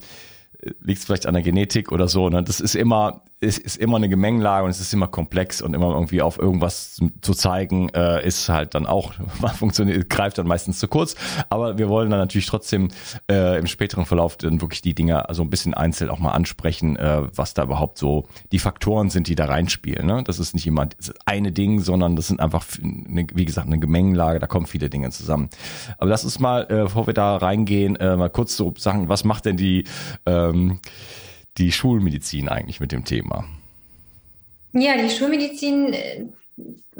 liegt 0.81 0.99
es 1.01 1.05
vielleicht 1.05 1.27
an 1.27 1.35
der 1.35 1.43
Genetik 1.43 1.93
oder 1.93 2.09
so. 2.09 2.29
Ne? 2.29 2.43
Das 2.43 2.61
ist 2.61 2.75
immer, 2.75 3.23
es 3.43 3.59
ist 3.59 3.77
immer 3.77 3.97
eine 3.97 4.09
Gemengelage 4.09 4.65
und 4.65 4.71
es 4.71 4.81
ist 4.81 4.95
immer 4.95 5.09
komplex 5.09 5.61
und 5.61 5.75
immer 5.75 5.91
irgendwie 5.91 6.23
auf 6.23 6.39
irgendwas 6.39 7.01
zu 7.23 7.35
zeigen, 7.35 7.89
äh, 7.89 8.25
ist 8.25 8.49
halt 8.49 8.75
dann 8.75 8.87
auch, 8.87 9.15
funktioniert, 9.57 10.09
greift 10.09 10.39
dann 10.39 10.47
meistens 10.47 10.79
zu 10.79 10.87
kurz. 10.87 11.17
Aber 11.51 11.77
wir 11.77 11.89
wollen 11.89 12.09
dann 12.11 12.21
natürlich 12.21 12.47
trotzdem 12.47 12.89
äh, 13.29 13.59
im 13.59 13.67
späteren 13.67 14.07
Verlauf 14.07 14.37
dann 14.37 14.61
wirklich 14.61 14.81
die 14.81 14.95
Dinge 14.95 15.25
so 15.31 15.43
ein 15.43 15.51
bisschen 15.51 15.75
einzeln 15.75 16.09
auch 16.09 16.21
mal 16.21 16.31
ansprechen, 16.31 16.97
äh, 16.97 17.23
was 17.35 17.53
da 17.53 17.65
überhaupt 17.65 17.99
so 17.99 18.29
die 18.53 18.61
Faktoren 18.61 19.11
sind, 19.11 19.27
die 19.27 19.35
da 19.35 19.47
reinspielen. 19.47 20.07
Ne? 20.07 20.23
Das 20.25 20.39
ist 20.39 20.55
nicht 20.55 20.69
immer 20.69 20.87
das 20.87 21.13
eine 21.27 21.51
Ding, 21.51 21.81
sondern 21.81 22.15
das 22.15 22.29
sind 22.29 22.39
einfach, 22.39 22.65
eine, 22.81 23.27
wie 23.35 23.45
gesagt, 23.45 23.67
eine 23.67 23.81
Gemengelage, 23.81 24.39
da 24.39 24.47
kommen 24.47 24.67
viele 24.67 24.89
Dinge 24.89 25.11
zusammen. 25.11 25.51
Aber 25.99 26.09
lass 26.09 26.25
uns 26.25 26.39
mal, 26.39 26.63
äh, 26.71 26.85
bevor 26.85 27.09
wir 27.09 27.15
da 27.15 27.39
reingehen, 27.39 27.97
äh, 27.97 28.17
mal 28.17 28.31
kurz 28.31 28.57
so 28.57 28.73
sagen, 28.79 29.09
was 29.09 29.25
macht 29.25 29.47
denn 29.47 29.57
die 29.57 29.85
ähm, 30.27 30.79
die 31.59 31.73
Schulmedizin 31.73 32.49
eigentlich 32.49 32.81
mit 32.81 32.93
dem 32.93 33.05
Thema? 33.05 33.45
Ja, 34.73 34.97
die 34.97 35.11
Schulmedizin 35.11 35.93
äh, 35.93 36.25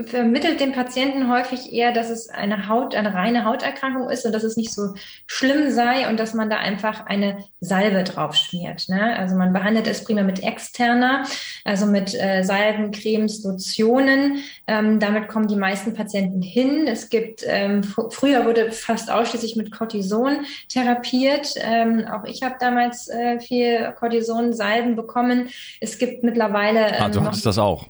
vermittelt 0.07 0.59
dem 0.61 0.73
Patienten 0.73 1.31
häufig 1.31 1.71
eher, 1.71 1.93
dass 1.93 2.09
es 2.09 2.31
eine 2.31 2.69
Haut, 2.69 2.95
eine 2.95 3.13
reine 3.13 3.45
Hauterkrankung 3.45 4.09
ist 4.09 4.25
und 4.25 4.33
dass 4.33 4.43
es 4.43 4.57
nicht 4.57 4.73
so 4.73 4.95
schlimm 5.27 5.71
sei 5.71 6.09
und 6.09 6.19
dass 6.19 6.33
man 6.33 6.49
da 6.49 6.57
einfach 6.57 7.05
eine 7.07 7.45
Salbe 7.61 8.03
drauf 8.03 8.35
schmiert. 8.35 8.89
Ne? 8.89 9.17
Also 9.19 9.37
man 9.37 9.53
behandelt 9.53 9.87
es 9.87 10.03
prima 10.05 10.23
mit 10.23 10.43
externer, 10.43 11.25
also 11.65 11.85
mit 11.85 12.15
äh, 12.15 12.43
Salben, 12.43 12.91
Cremes, 12.91 13.45
Lotionen. 13.45 14.39
Ähm, 14.67 14.99
damit 14.99 15.29
kommen 15.29 15.47
die 15.47 15.57
meisten 15.57 15.93
Patienten 15.93 16.41
hin. 16.41 16.87
Es 16.87 17.11
gibt, 17.11 17.45
ähm, 17.47 17.83
früher 17.85 18.47
wurde 18.47 18.73
fast 18.73 19.11
ausschließlich 19.11 19.57
mit 19.57 19.73
Cortison 19.73 20.47
therapiert. 20.71 21.55
Ähm, 21.59 22.07
auch 22.11 22.25
ich 22.25 22.43
habe 22.43 22.55
damals 22.59 23.09
äh, 23.09 23.41
viel 23.41 23.93
Cortison-Salben 23.99 24.97
bekommen. 24.97 25.51
Es 25.81 25.99
gibt 25.99 26.23
mittlerweile. 26.23 26.99
ah, 26.99 27.11
du 27.11 27.19
ähm, 27.19 27.27
hattest 27.27 27.45
das 27.45 27.59
auch. 27.59 27.89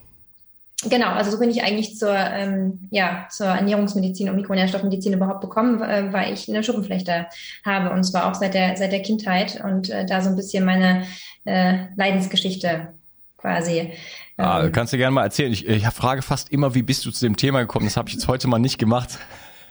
Genau, 0.84 1.10
also 1.10 1.30
so 1.30 1.38
bin 1.38 1.50
ich 1.50 1.62
eigentlich 1.62 1.96
zur, 1.96 2.12
ähm, 2.14 2.88
ja, 2.90 3.26
zur 3.30 3.46
Ernährungsmedizin 3.46 4.28
und 4.28 4.36
Mikronährstoffmedizin 4.36 5.12
überhaupt 5.12 5.40
bekommen, 5.40 5.80
äh, 5.80 6.12
weil 6.12 6.32
ich 6.32 6.48
eine 6.48 6.64
Schuppenflechte 6.64 7.26
habe 7.64 7.90
und 7.90 8.02
zwar 8.02 8.28
auch 8.28 8.34
seit 8.34 8.54
der, 8.54 8.76
seit 8.76 8.90
der 8.90 9.02
Kindheit 9.02 9.62
und 9.64 9.90
äh, 9.90 10.04
da 10.04 10.20
so 10.20 10.30
ein 10.30 10.36
bisschen 10.36 10.64
meine 10.64 11.04
äh, 11.44 11.86
Leidensgeschichte 11.96 12.94
quasi. 13.36 13.92
Ah, 14.36 14.64
ähm, 14.64 14.72
kannst 14.72 14.92
du 14.92 14.96
gerne 14.96 15.12
mal 15.12 15.24
erzählen. 15.24 15.52
Ich, 15.52 15.68
ich 15.68 15.86
frage 15.86 16.22
fast 16.22 16.50
immer, 16.50 16.74
wie 16.74 16.82
bist 16.82 17.04
du 17.04 17.12
zu 17.12 17.26
dem 17.26 17.36
Thema 17.36 17.60
gekommen? 17.60 17.86
Das 17.86 17.96
habe 17.96 18.08
ich 18.08 18.14
jetzt 18.14 18.26
heute 18.26 18.48
mal 18.48 18.58
nicht 18.58 18.78
gemacht. 18.78 19.18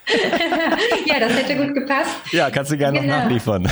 ja, 1.06 1.20
das 1.20 1.34
hätte 1.34 1.56
gut 1.58 1.74
gepasst. 1.74 2.16
Ja, 2.32 2.50
kannst 2.50 2.72
du 2.72 2.78
gerne 2.78 3.00
genau. 3.00 3.14
noch 3.14 3.24
nachliefern. 3.24 3.70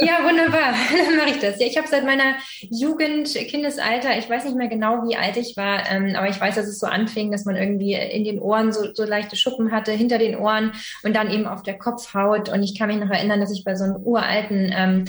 Ja, 0.00 0.24
wunderbar. 0.24 0.74
Dann 1.06 1.16
mache 1.16 1.30
ich 1.30 1.38
das. 1.38 1.58
Ja, 1.60 1.66
ich 1.66 1.76
habe 1.76 1.88
seit 1.88 2.04
meiner 2.04 2.36
Jugend, 2.60 3.34
Kindesalter, 3.34 4.18
ich 4.18 4.28
weiß 4.28 4.44
nicht 4.44 4.56
mehr 4.56 4.68
genau, 4.68 5.08
wie 5.08 5.16
alt 5.16 5.36
ich 5.36 5.56
war, 5.56 5.90
ähm, 5.90 6.14
aber 6.16 6.28
ich 6.28 6.40
weiß, 6.40 6.54
dass 6.54 6.66
es 6.66 6.78
so 6.78 6.86
anfing, 6.86 7.32
dass 7.32 7.44
man 7.44 7.56
irgendwie 7.56 7.94
in 7.94 8.24
den 8.24 8.38
Ohren 8.38 8.72
so, 8.72 8.92
so 8.94 9.04
leichte 9.04 9.36
Schuppen 9.36 9.72
hatte, 9.72 9.92
hinter 9.92 10.18
den 10.18 10.36
Ohren 10.36 10.72
und 11.02 11.14
dann 11.14 11.30
eben 11.30 11.46
auf 11.46 11.62
der 11.62 11.78
Kopfhaut. 11.78 12.48
Und 12.48 12.62
ich 12.62 12.78
kann 12.78 12.88
mich 12.88 12.98
noch 12.98 13.10
erinnern, 13.10 13.40
dass 13.40 13.52
ich 13.52 13.64
bei 13.64 13.74
so 13.74 13.84
einem 13.84 13.96
uralten 13.96 14.72
ähm, 14.74 15.04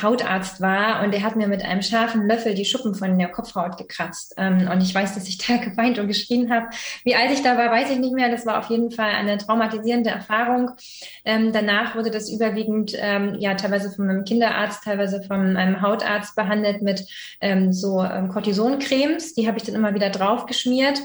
Hautarzt 0.00 0.60
war 0.60 1.02
und 1.02 1.12
der 1.12 1.22
hat 1.22 1.36
mir 1.36 1.46
mit 1.46 1.64
einem 1.64 1.82
scharfen 1.82 2.26
Löffel 2.26 2.54
die 2.54 2.64
Schuppen 2.64 2.94
von 2.94 3.18
der 3.18 3.28
Kopfhaut 3.28 3.76
gekratzt. 3.76 4.34
Ähm, 4.36 4.68
und 4.70 4.82
ich 4.82 4.94
weiß, 4.94 5.14
dass 5.14 5.28
ich 5.28 5.38
da 5.46 5.56
geweint 5.56 5.98
und 5.98 6.08
geschrien 6.08 6.50
habe. 6.52 6.66
Wie 7.04 7.14
alt 7.14 7.30
ich 7.30 7.42
da 7.42 7.56
war, 7.56 7.70
weiß 7.70 7.90
ich 7.90 7.98
nicht 7.98 8.14
mehr. 8.14 8.30
Das 8.30 8.46
war 8.46 8.58
auf 8.58 8.70
jeden 8.70 8.90
Fall 8.90 9.10
eine 9.10 9.38
traumatisierende 9.38 10.10
Erfahrung. 10.10 10.70
Ähm, 11.24 11.52
danach 11.52 11.94
wurde 11.96 12.10
das 12.10 12.30
überwiegend 12.30 12.92
ähm, 12.96 13.36
ja 13.38 13.54
teilweise 13.54 13.90
von 13.90 14.06
meinem 14.06 14.23
Kinderarzt, 14.24 14.84
teilweise 14.84 15.22
von 15.22 15.56
einem 15.56 15.82
Hautarzt 15.82 16.36
behandelt 16.36 16.82
mit 16.82 17.04
ähm, 17.40 17.72
so 17.72 18.02
ähm, 18.02 18.28
Cortisoncremes. 18.28 19.34
Die 19.34 19.46
habe 19.46 19.58
ich 19.58 19.64
dann 19.64 19.74
immer 19.74 19.94
wieder 19.94 20.10
draufgeschmiert. 20.10 21.00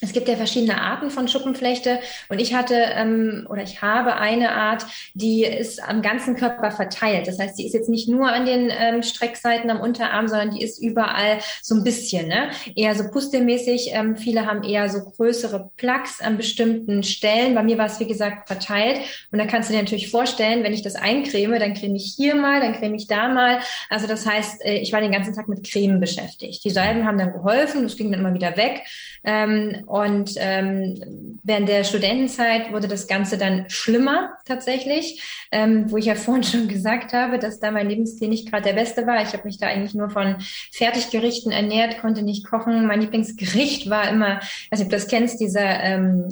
Es 0.00 0.12
gibt 0.12 0.28
ja 0.28 0.36
verschiedene 0.36 0.80
Arten 0.80 1.10
von 1.10 1.28
Schuppenflechte 1.28 2.00
und 2.28 2.38
ich 2.38 2.54
hatte 2.54 2.74
ähm, 2.74 3.46
oder 3.48 3.62
ich 3.62 3.82
habe 3.82 4.16
eine 4.16 4.52
Art, 4.52 4.86
die 5.14 5.44
ist 5.44 5.82
am 5.82 6.02
ganzen 6.02 6.36
Körper 6.36 6.70
verteilt. 6.70 7.26
Das 7.26 7.38
heißt, 7.38 7.58
die 7.58 7.66
ist 7.66 7.72
jetzt 7.72 7.88
nicht 7.88 8.08
nur 8.08 8.30
an 8.30 8.44
den 8.44 8.70
ähm, 8.70 9.02
Streckseiten 9.02 9.70
am 9.70 9.80
Unterarm, 9.80 10.28
sondern 10.28 10.50
die 10.50 10.62
ist 10.62 10.82
überall 10.82 11.38
so 11.62 11.74
ein 11.74 11.84
bisschen, 11.84 12.28
ne? 12.28 12.50
eher 12.74 12.94
so 12.94 13.08
pustelmäßig. 13.10 13.90
Ähm, 13.92 14.16
viele 14.16 14.46
haben 14.46 14.62
eher 14.62 14.88
so 14.88 15.00
größere 15.00 15.70
Plaques 15.76 16.20
an 16.20 16.36
bestimmten 16.36 17.02
Stellen. 17.02 17.54
Bei 17.54 17.62
mir 17.62 17.78
war 17.78 17.86
es 17.86 18.00
wie 18.00 18.06
gesagt 18.06 18.48
verteilt 18.48 19.00
und 19.32 19.38
da 19.38 19.46
kannst 19.46 19.70
du 19.70 19.72
dir 19.72 19.80
natürlich 19.80 20.10
vorstellen, 20.10 20.62
wenn 20.62 20.74
ich 20.74 20.82
das 20.82 20.94
eincreme, 20.94 21.58
dann 21.58 21.74
creme 21.74 21.96
ich 21.96 22.14
hier 22.16 22.34
mal, 22.34 22.60
dann 22.60 22.74
creme 22.74 22.96
ich 22.96 23.06
da 23.06 23.28
mal. 23.28 23.60
Also 23.88 24.06
das 24.06 24.26
heißt, 24.26 24.64
äh, 24.64 24.78
ich 24.78 24.92
war 24.92 25.00
den 25.00 25.12
ganzen 25.12 25.34
Tag 25.34 25.48
mit 25.48 25.68
Cremen 25.68 26.00
beschäftigt. 26.00 26.64
Die 26.64 26.70
Salben 26.70 27.06
haben 27.06 27.18
dann 27.18 27.32
geholfen, 27.32 27.82
das 27.82 27.96
ging 27.96 28.10
dann 28.10 28.20
immer 28.20 28.34
wieder 28.34 28.56
weg. 28.56 28.82
Ähm, 29.24 29.84
und 29.86 30.34
ähm, 30.36 31.38
während 31.42 31.68
der 31.68 31.84
Studentenzeit 31.84 32.72
wurde 32.72 32.88
das 32.88 33.06
Ganze 33.06 33.38
dann 33.38 33.70
schlimmer 33.70 34.30
tatsächlich, 34.44 35.22
ähm, 35.52 35.90
wo 35.90 35.96
ich 35.96 36.06
ja 36.06 36.14
vorhin 36.16 36.42
schon 36.42 36.68
gesagt 36.68 37.12
habe, 37.12 37.38
dass 37.38 37.60
da 37.60 37.70
mein 37.70 37.88
Lebensstil 37.88 38.28
nicht 38.28 38.50
gerade 38.50 38.64
der 38.64 38.72
beste 38.72 39.06
war. 39.06 39.22
Ich 39.22 39.32
habe 39.32 39.44
mich 39.44 39.58
da 39.58 39.68
eigentlich 39.68 39.94
nur 39.94 40.10
von 40.10 40.36
Fertiggerichten 40.72 41.52
ernährt, 41.52 42.00
konnte 42.00 42.22
nicht 42.22 42.44
kochen. 42.46 42.86
Mein 42.86 43.00
Lieblingsgericht 43.00 43.88
war 43.88 44.10
immer, 44.10 44.40
also 44.70 44.84
ob 44.84 44.90
du 44.90 44.96
das 44.96 45.06
kennst, 45.06 45.40
dieser 45.40 45.80
ähm, 45.82 46.28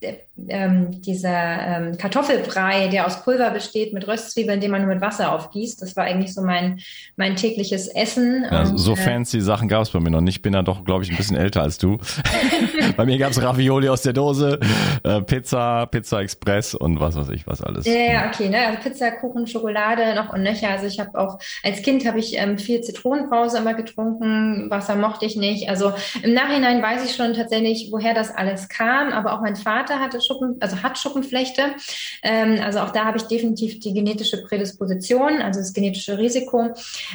äh, 0.00 0.14
ähm, 0.48 1.00
dieser 1.02 1.28
ähm, 1.30 1.96
Kartoffelbrei, 1.96 2.88
der 2.88 3.06
aus 3.06 3.22
Pulver 3.22 3.50
besteht, 3.50 3.92
mit 3.92 4.06
Röstzwiebeln, 4.06 4.60
den 4.60 4.70
man 4.70 4.82
nur 4.82 4.94
mit 4.94 5.02
Wasser 5.02 5.32
aufgießt. 5.32 5.80
Das 5.80 5.96
war 5.96 6.04
eigentlich 6.04 6.34
so 6.34 6.42
mein, 6.42 6.80
mein 7.16 7.36
tägliches 7.36 7.88
Essen. 7.88 8.44
Ja, 8.50 8.60
und, 8.60 8.78
so 8.78 8.92
äh, 8.92 8.96
fancy 8.96 9.40
Sachen 9.40 9.68
gab 9.68 9.82
es 9.82 9.90
bei 9.90 10.00
mir 10.00 10.10
noch 10.10 10.20
nicht. 10.20 10.36
Ich 10.36 10.42
bin 10.42 10.52
da 10.52 10.62
doch, 10.62 10.84
glaube 10.84 11.04
ich, 11.04 11.10
ein 11.10 11.16
bisschen 11.16 11.36
älter 11.36 11.62
als 11.62 11.78
du. 11.78 11.98
bei 12.96 13.06
mir 13.06 13.18
gab 13.18 13.30
es 13.30 13.42
Ravioli 13.42 13.88
aus 13.88 14.02
der 14.02 14.12
Dose, 14.12 14.60
äh, 15.02 15.22
Pizza, 15.22 15.86
Pizza 15.86 16.20
Express 16.20 16.74
und 16.74 17.00
was 17.00 17.16
weiß 17.16 17.30
ich, 17.30 17.46
was 17.46 17.62
alles. 17.62 17.86
Ja, 17.86 17.94
ja 17.94 18.26
okay, 18.28 18.48
ne? 18.48 18.58
Also 18.66 18.82
Pizza, 18.82 19.10
Kuchen, 19.12 19.46
Schokolade 19.46 20.14
noch 20.14 20.32
und 20.32 20.42
nöcher. 20.42 20.68
Also 20.68 20.86
ich 20.86 21.00
habe 21.00 21.18
auch, 21.18 21.38
als 21.62 21.80
Kind 21.82 22.06
habe 22.06 22.18
ich 22.18 22.36
ähm, 22.36 22.58
viel 22.58 22.82
Zitronenbrause 22.82 23.58
immer 23.58 23.74
getrunken, 23.74 24.70
Wasser 24.70 24.96
mochte 24.96 25.24
ich 25.24 25.36
nicht. 25.36 25.70
Also 25.70 25.92
im 26.22 26.34
Nachhinein 26.34 26.82
weiß 26.82 27.04
ich 27.04 27.16
schon 27.16 27.32
tatsächlich, 27.32 27.88
woher 27.90 28.12
das 28.12 28.34
alles 28.34 28.68
kam, 28.68 29.12
aber 29.12 29.32
auch 29.32 29.40
mein 29.40 29.56
Vater 29.56 29.98
hatte 29.98 30.20
Schuppen, 30.26 30.56
also 30.60 30.82
hat 30.82 30.98
Schuppenflechte. 30.98 31.74
Ähm, 32.22 32.60
also 32.62 32.80
auch 32.80 32.90
da 32.90 33.04
habe 33.04 33.18
ich 33.18 33.24
definitiv 33.24 33.80
die 33.80 33.94
genetische 33.94 34.42
Prädisposition, 34.42 35.40
also 35.40 35.60
das 35.60 35.72
genetische 35.72 36.18
Risiko. 36.18 36.74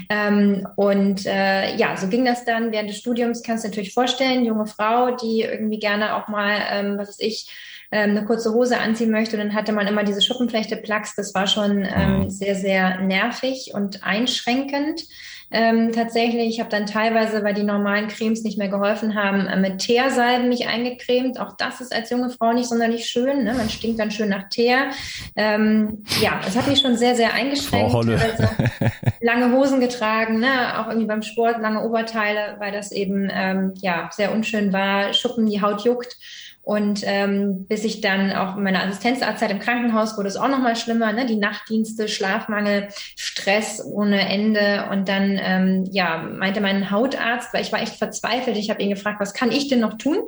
Ähm, 0.10 0.67
und 0.76 1.26
äh, 1.26 1.76
ja, 1.76 1.95
so 1.97 2.08
ging 2.08 2.26
das 2.26 2.45
dann 2.45 2.71
während 2.71 2.89
des 2.89 2.97
Studiums. 2.97 3.43
Kannst 3.43 3.63
du 3.63 3.69
natürlich 3.69 3.93
vorstellen, 3.93 4.45
junge 4.45 4.65
Frau, 4.67 5.15
die 5.15 5.41
irgendwie 5.41 5.80
gerne 5.80 6.15
auch 6.15 6.28
mal, 6.28 6.58
ähm, 6.71 6.97
was 6.97 7.10
weiß 7.10 7.19
ich, 7.19 7.47
ähm, 7.91 8.12
eine 8.12 8.26
kurze 8.26 8.54
Hose 8.54 8.80
anziehen 8.80 9.12
möchte. 9.12 9.36
Und 9.36 9.43
dann 9.43 9.54
hatte 9.54 9.74
man 9.74 9.86
immer 9.86 10.04
diese 10.04 10.21
Schuppenflechte-Plaques. 10.21 11.15
Das 11.15 11.36
war 11.36 11.45
schon 11.47 11.86
ähm, 11.93 12.19
mhm. 12.19 12.30
sehr, 12.30 12.56
sehr 12.56 13.02
nervig 13.02 13.71
und 13.74 14.04
einschränkend. 14.04 15.04
Ähm, 15.51 15.91
tatsächlich, 15.91 16.47
ich 16.47 16.59
habe 16.59 16.69
dann 16.69 16.85
teilweise, 16.85 17.43
weil 17.43 17.53
die 17.53 17.63
normalen 17.63 18.07
Cremes 18.07 18.43
nicht 18.43 18.57
mehr 18.57 18.69
geholfen 18.69 19.15
haben, 19.15 19.47
äh, 19.47 19.59
mit 19.59 19.79
Teersalben 19.79 20.47
mich 20.47 20.67
eingecremt. 20.67 21.39
Auch 21.39 21.57
das 21.57 21.81
ist 21.81 21.93
als 21.93 22.09
junge 22.09 22.29
Frau 22.29 22.53
nicht 22.53 22.69
sonderlich 22.69 23.05
schön. 23.05 23.43
Ne? 23.43 23.53
Man 23.53 23.69
stinkt 23.69 23.99
dann 23.99 24.11
schön 24.11 24.29
nach 24.29 24.49
Teer. 24.49 24.91
Ähm, 25.35 26.03
ja, 26.21 26.39
es 26.47 26.55
hat 26.55 26.67
mich 26.67 26.79
schon 26.79 26.95
sehr, 26.95 27.15
sehr 27.15 27.33
eingeschränkt. 27.33 27.93
Also 27.93 28.47
lange 29.21 29.51
Hosen 29.51 29.81
getragen, 29.81 30.39
ne? 30.39 30.79
auch 30.79 30.87
irgendwie 30.87 31.07
beim 31.07 31.21
Sport, 31.21 31.59
lange 31.59 31.83
Oberteile, 31.83 32.55
weil 32.59 32.71
das 32.71 32.91
eben 32.91 33.29
ähm, 33.31 33.73
ja 33.81 34.09
sehr 34.11 34.33
unschön 34.33 34.71
war. 34.71 35.13
Schuppen, 35.13 35.45
die 35.45 35.61
Haut 35.61 35.83
juckt. 35.83 36.17
Und 36.63 37.02
ähm, 37.06 37.65
bis 37.67 37.84
ich 37.84 38.02
dann 38.02 38.32
auch 38.34 38.56
in 38.56 38.63
meiner 38.63 38.84
Assistenzarztzeit 38.84 39.50
im 39.50 39.60
Krankenhaus 39.60 40.15
wurde 40.17 40.28
es 40.28 40.38
auch 40.38 40.47
noch 40.47 40.60
mal 40.60 40.76
schlimmer, 40.76 41.12
ne? 41.12 41.26
die 41.26 41.38
Nachtdienste, 41.38 42.08
Schlafmangel, 42.08 42.89
Stress 43.15 43.84
ohne 43.84 44.30
Ende. 44.30 44.88
Und 44.91 45.10
dann 45.10 45.39
ähm, 45.41 45.86
ja 45.91 46.17
meinte 46.17 46.62
mein 46.62 46.91
Hautarzt, 46.91 47.54
weil 47.54 47.63
ich 47.63 47.71
war 47.71 47.82
echt 47.82 47.95
verzweifelt, 47.95 48.58
ich 48.58 48.69
habe 48.69 48.82
ihn 48.82 48.91
gefragt, 48.91 49.19
was 49.19 49.34
kann 49.34 49.52
ich 49.52 49.69
denn 49.69 49.80
noch 49.80 49.97
tun? 49.97 50.19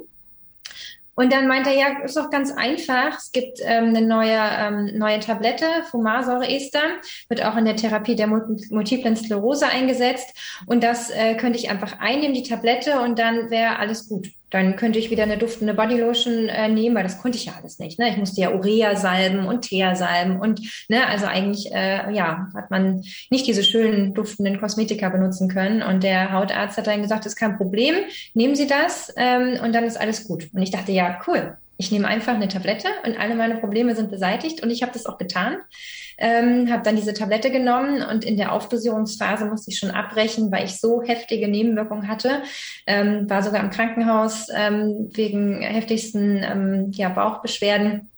Und 1.16 1.32
dann 1.32 1.48
meinte 1.48 1.70
er, 1.70 1.76
ja, 1.76 2.00
ist 2.04 2.18
doch 2.18 2.30
ganz 2.30 2.52
einfach. 2.52 3.18
Es 3.18 3.32
gibt 3.32 3.60
ähm, 3.62 3.90
eine 3.90 4.02
neue, 4.02 4.36
ähm, 4.36 4.98
neue 4.98 5.20
Tablette, 5.20 5.66
Fumarsäureester, 5.92 6.82
wird 7.30 7.46
auch 7.46 7.56
in 7.56 7.66
der 7.66 7.76
Therapie 7.76 8.16
der 8.16 8.28
multiplen 8.28 9.16
Sklerose 9.16 9.68
eingesetzt. 9.68 10.36
Und 10.66 10.84
das 10.84 11.12
äh, 11.12 11.36
könnte 11.36 11.60
ich 11.60 11.70
einfach 11.70 12.00
einnehmen, 12.00 12.34
die 12.34 12.44
Tablette, 12.44 13.00
und 13.02 13.20
dann 13.20 13.52
wäre 13.52 13.78
alles 13.78 14.10
gut. 14.10 14.30
Dann 14.54 14.76
könnte 14.76 15.00
ich 15.00 15.10
wieder 15.10 15.24
eine 15.24 15.40
duftende 15.40 15.74
Bodylotion 15.74 16.48
äh, 16.48 16.70
nehmen, 16.70 16.96
weil 16.96 17.02
das 17.02 17.18
konnte 17.18 17.40
ich 17.40 17.46
ja 17.46 17.54
alles 17.60 17.80
nicht. 17.80 17.98
Ne? 17.98 18.10
Ich 18.10 18.18
musste 18.18 18.40
ja 18.40 18.54
Urea 18.54 18.96
salben 18.96 19.48
und 19.48 19.64
Thea 19.64 19.96
salben 19.96 20.40
und 20.40 20.62
ne, 20.90 21.08
also 21.08 21.26
eigentlich 21.26 21.74
äh, 21.74 22.14
ja 22.14 22.50
hat 22.56 22.70
man 22.70 23.04
nicht 23.32 23.48
diese 23.48 23.64
schönen 23.64 24.14
duftenden 24.14 24.60
Kosmetika 24.60 25.10
benutzen 25.10 25.50
können. 25.50 25.82
Und 25.82 26.04
der 26.04 26.32
Hautarzt 26.32 26.78
hat 26.78 26.86
dann 26.86 27.02
gesagt, 27.02 27.26
ist 27.26 27.36
kein 27.36 27.58
Problem, 27.58 27.96
nehmen 28.36 28.54
Sie 28.54 28.68
das 28.68 29.12
ähm, 29.18 29.58
und 29.64 29.74
dann 29.74 29.86
ist 29.86 30.00
alles 30.00 30.28
gut. 30.28 30.48
Und 30.54 30.62
ich 30.62 30.70
dachte, 30.70 30.92
ja 30.92 31.20
cool, 31.26 31.58
ich 31.78 31.92
nehme 31.92 32.08
einfach 32.08 32.36
eine 32.36 32.48
Tablette 32.48 32.88
und 33.06 33.20
alle 33.20 33.36
meine 33.36 33.58
Probleme 33.58 33.96
sind 33.96 34.12
beseitigt 34.12 34.62
und 34.64 34.70
ich 34.70 34.82
habe 34.82 34.94
das 34.94 35.06
auch 35.06 35.18
getan 35.18 35.58
ähm, 36.18 36.72
habe 36.72 36.84
dann 36.84 36.96
diese 36.96 37.14
Tablette 37.14 37.52
genommen 37.52 38.02
und 38.02 38.24
in 38.24 38.38
der 38.38 38.52
Aufdosierungsphase 38.52 39.46
musste 39.46 39.72
ich 39.72 39.80
schon 39.80 39.92
abbrechen, 39.92 40.52
weil 40.52 40.66
ich 40.66 40.80
so 40.80 41.02
heftige 41.02 41.48
Nebenwirkungen 41.48 42.08
hatte. 42.08 42.44
Ähm, 42.86 43.30
war 43.30 43.44
sogar 43.44 43.64
im 43.64 43.70
Krankenhaus 43.70 44.48
ähm, 44.56 45.10
wegen 45.14 45.62
heftigsten 45.62 46.44
ähm, 46.44 46.92
ja, 46.94 47.10
Bauchbeschwerden. 47.10 48.10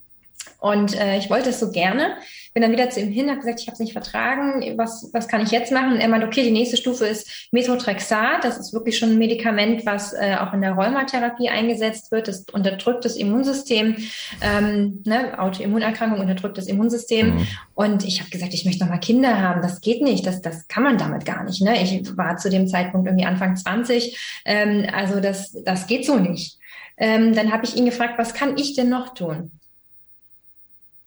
Und 0.59 0.99
äh, 0.99 1.17
ich 1.17 1.29
wollte 1.29 1.49
es 1.49 1.59
so 1.59 1.71
gerne. 1.71 2.15
Bin 2.55 2.61
dann 2.61 2.71
wieder 2.71 2.89
zu 2.89 3.01
ihm 3.01 3.11
hin, 3.11 3.29
habe 3.29 3.41
gesagt, 3.41 3.59
ich 3.59 3.67
habe 3.67 3.73
es 3.73 3.81
nicht 3.81 3.91
vertragen. 3.91 4.77
Was, 4.77 5.09
was 5.11 5.27
kann 5.27 5.41
ich 5.41 5.51
jetzt 5.51 5.73
machen? 5.73 5.91
Und 5.91 5.99
er 5.99 6.07
meinte, 6.07 6.25
okay, 6.25 6.41
die 6.41 6.51
nächste 6.51 6.77
Stufe 6.77 7.05
ist 7.05 7.49
Methotrexat. 7.51 8.45
Das 8.45 8.57
ist 8.57 8.71
wirklich 8.71 8.97
schon 8.97 9.09
ein 9.09 9.17
Medikament, 9.17 9.85
was 9.85 10.13
äh, 10.13 10.37
auch 10.39 10.53
in 10.53 10.61
der 10.61 10.71
Rheumatherapie 10.71 11.49
eingesetzt 11.49 12.13
wird. 12.13 12.29
Das 12.29 12.45
unterdrückt 12.53 13.03
das 13.03 13.17
Immunsystem. 13.17 13.97
Ähm, 14.39 15.03
ne? 15.05 15.37
Autoimmunerkrankung 15.37 16.21
unterdrückt 16.21 16.57
das 16.57 16.67
Immunsystem. 16.67 17.35
Mhm. 17.35 17.47
Und 17.73 18.05
ich 18.05 18.21
habe 18.21 18.29
gesagt, 18.29 18.53
ich 18.53 18.63
möchte 18.63 18.85
noch 18.85 18.89
mal 18.89 18.99
Kinder 18.99 19.41
haben. 19.41 19.61
Das 19.61 19.81
geht 19.81 20.01
nicht. 20.01 20.25
Das, 20.25 20.41
das 20.41 20.69
kann 20.69 20.83
man 20.83 20.97
damit 20.97 21.25
gar 21.25 21.43
nicht. 21.43 21.61
Ne? 21.61 21.83
Ich 21.83 22.15
war 22.15 22.37
zu 22.37 22.49
dem 22.49 22.67
Zeitpunkt 22.67 23.05
irgendwie 23.05 23.25
Anfang 23.25 23.57
20. 23.57 24.41
Ähm, 24.45 24.87
also 24.93 25.19
das, 25.19 25.51
das 25.65 25.87
geht 25.87 26.05
so 26.05 26.15
nicht. 26.15 26.57
Ähm, 26.95 27.35
dann 27.35 27.51
habe 27.51 27.65
ich 27.65 27.75
ihn 27.75 27.83
gefragt, 27.83 28.13
was 28.17 28.33
kann 28.33 28.57
ich 28.57 28.75
denn 28.75 28.87
noch 28.87 29.13
tun? 29.13 29.51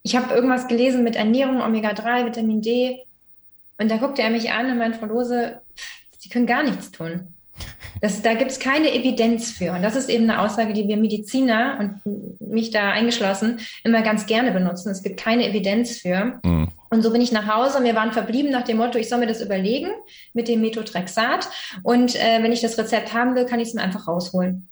Ich 0.08 0.16
habe 0.16 0.34
irgendwas 0.34 0.68
gelesen 0.68 1.04
mit 1.04 1.16
Ernährung, 1.16 1.60
Omega-3, 1.60 2.24
Vitamin 2.24 2.62
D. 2.62 3.04
Und 3.76 3.90
da 3.90 3.98
guckte 3.98 4.22
er 4.22 4.30
mich 4.30 4.50
an 4.50 4.70
und 4.70 4.78
meinte, 4.78 4.98
Frau 4.98 5.04
Lose, 5.04 5.60
Sie 6.18 6.30
können 6.30 6.46
gar 6.46 6.62
nichts 6.62 6.90
tun. 6.90 7.34
Das, 8.00 8.22
da 8.22 8.32
gibt 8.32 8.50
es 8.50 8.58
keine 8.58 8.94
Evidenz 8.94 9.50
für. 9.50 9.72
Und 9.72 9.82
das 9.82 9.96
ist 9.96 10.08
eben 10.08 10.24
eine 10.24 10.40
Aussage, 10.40 10.72
die 10.72 10.88
wir 10.88 10.96
Mediziner 10.96 11.76
und 11.78 12.40
mich 12.40 12.70
da 12.70 12.90
eingeschlossen 12.90 13.60
immer 13.84 14.00
ganz 14.00 14.24
gerne 14.24 14.50
benutzen. 14.52 14.90
Es 14.90 15.02
gibt 15.02 15.20
keine 15.20 15.46
Evidenz 15.46 15.98
für. 15.98 16.40
Mhm. 16.42 16.68
Und 16.88 17.02
so 17.02 17.12
bin 17.12 17.20
ich 17.20 17.32
nach 17.32 17.46
Hause 17.46 17.78
und 17.78 17.84
wir 17.84 17.94
waren 17.94 18.12
verblieben 18.12 18.50
nach 18.50 18.62
dem 18.62 18.78
Motto, 18.78 18.98
ich 18.98 19.10
soll 19.10 19.18
mir 19.18 19.26
das 19.26 19.42
überlegen 19.42 19.90
mit 20.32 20.48
dem 20.48 20.62
Methotrexat. 20.62 21.50
Und 21.82 22.16
äh, 22.16 22.42
wenn 22.42 22.52
ich 22.52 22.62
das 22.62 22.78
Rezept 22.78 23.12
haben 23.12 23.34
will, 23.34 23.44
kann 23.44 23.60
ich 23.60 23.68
es 23.68 23.74
mir 23.74 23.82
einfach 23.82 24.08
rausholen. 24.08 24.68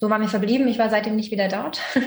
So 0.00 0.08
waren 0.08 0.22
wir 0.22 0.28
verblieben. 0.28 0.66
Ich 0.66 0.78
war 0.78 0.88
seitdem 0.88 1.14
nicht 1.16 1.30
wieder 1.30 1.48
dort. 1.48 1.80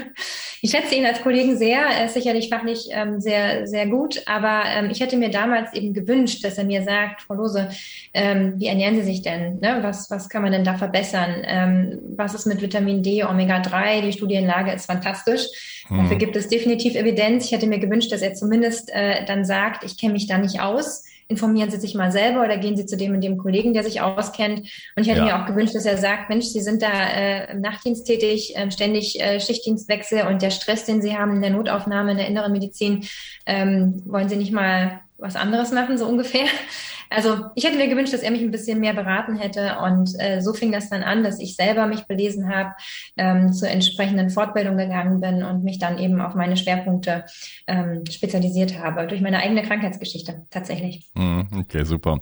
Ich 0.65 0.71
schätze 0.71 0.95
ihn 0.95 1.06
als 1.06 1.21
Kollegen 1.21 1.58
sehr. 1.58 1.82
Er 1.82 2.06
ist 2.06 2.13
sicherlich 2.13 2.47
fachlich 2.47 2.88
ähm, 2.91 3.19
sehr, 3.19 3.67
sehr 3.67 3.86
gut. 3.86 4.23
Aber 4.27 4.62
ähm, 4.65 4.89
ich 4.89 5.01
hätte 5.01 5.17
mir 5.17 5.29
damals 5.29 5.73
eben 5.73 5.93
gewünscht, 5.93 6.41
dass 6.45 6.58
er 6.58 6.63
mir 6.63 6.84
sagt, 6.84 7.23
Frau 7.23 7.34
Lose, 7.34 7.67
ähm, 8.13 8.53
wie 8.56 8.67
ernähren 8.67 8.95
Sie 8.95 9.01
sich 9.01 9.21
denn? 9.21 9.60
Ne? 9.60 9.79
Was, 9.82 10.10
was 10.10 10.29
kann 10.29 10.41
man 10.41 10.53
denn 10.53 10.63
da 10.63 10.75
verbessern? 10.75 11.41
Ähm, 11.43 11.99
was 12.15 12.34
ist 12.34 12.45
mit 12.45 12.62
Vitamin 12.62 13.03
D, 13.03 13.25
Omega-3? 13.25 14.03
Die 14.03 14.13
Studienlage 14.13 14.71
ist 14.71 14.86
fantastisch. 14.86 15.47
Hm. 15.89 15.97
Dafür 15.97 16.15
gibt 16.15 16.38
es 16.38 16.47
definitiv 16.47 16.95
Evidenz. 16.95 17.43
Ich 17.43 17.51
hätte 17.51 17.67
mir 17.67 17.79
gewünscht, 17.79 18.13
dass 18.13 18.21
er 18.21 18.34
zumindest 18.34 18.89
äh, 18.93 19.25
dann 19.25 19.43
sagt, 19.43 19.84
ich 19.84 19.97
kenne 19.97 20.13
mich 20.13 20.27
da 20.27 20.38
nicht 20.38 20.62
aus 20.62 21.03
informieren 21.27 21.71
Sie 21.71 21.79
sich 21.79 21.95
mal 21.95 22.12
selber 22.12 22.43
oder 22.43 22.57
gehen 22.57 22.75
Sie 22.75 22.86
zu 22.86 22.97
dem 22.97 23.13
und 23.13 23.21
dem 23.21 23.38
Kollegen, 23.38 23.73
der 23.73 23.83
sich 23.83 24.01
auskennt. 24.01 24.59
Und 24.59 25.03
ich 25.03 25.07
hätte 25.07 25.19
ja. 25.19 25.25
mir 25.25 25.41
auch 25.41 25.45
gewünscht, 25.45 25.75
dass 25.75 25.86
er 25.86 25.97
sagt, 25.97 26.29
Mensch, 26.29 26.45
Sie 26.45 26.62
sind 26.62 26.81
da 26.81 26.91
äh, 26.91 27.51
im 27.51 27.62
Nachtdienst 27.62 28.05
tätig, 28.05 28.55
äh, 28.55 28.69
ständig 28.71 29.19
äh, 29.19 29.39
Schichtdienstwechsel 29.39 30.27
und 30.27 30.41
der 30.41 30.51
Stress, 30.51 30.86
den 30.86 31.01
Sie 31.01 31.17
haben 31.17 31.36
in 31.36 31.41
der 31.41 31.51
Notaufnahme, 31.51 32.12
in 32.12 32.17
der 32.17 32.27
inneren 32.27 32.51
Medizin, 32.51 33.05
ähm, 33.45 34.01
wollen 34.05 34.29
Sie 34.29 34.38
nicht 34.38 34.51
mal 34.51 35.01
was 35.17 35.36
anderes 35.36 35.71
machen, 35.71 35.97
so 35.97 36.05
ungefähr. 36.05 36.45
Also 37.13 37.45
ich 37.56 37.63
hätte 37.63 37.78
mir 37.78 37.88
gewünscht, 37.88 38.13
dass 38.13 38.21
er 38.21 38.32
mich 38.32 38.41
ein 38.41 38.52
bisschen 38.52 38.80
mehr 38.80 38.93
beraten 38.93 39.36
hätte. 39.36 39.78
Und 39.84 40.12
äh, 40.19 40.41
so 40.41 40.54
fing 40.54 40.71
das 40.71 40.89
dann 40.89 41.04
an, 41.04 41.23
dass 41.23 41.39
ich 41.39 41.56
selber 41.56 41.86
mich 41.86 42.06
belesen 42.06 42.49
habe, 42.49 42.71
ähm, 43.17 43.54
zur 43.54 43.69
entsprechenden 43.69 44.32
Fortbildung 44.32 44.78
gegangen 44.78 45.19
bin 45.21 45.43
und 45.43 45.63
mich 45.63 45.78
dann 45.78 45.99
eben 45.99 46.21
auf 46.21 46.34
meine 46.34 46.58
Schwerpunkte 46.58 47.26
ähm, 47.67 48.04
spezialisiert 48.10 48.80
habe, 48.80 49.06
durch 49.06 49.21
meine 49.21 49.38
eigene 49.38 49.62
Krankheitsgeschichte 49.62 50.45
tatsächlich. 50.49 51.12
Mhm, 51.13 51.47
okay, 51.60 51.84
super. 51.84 52.19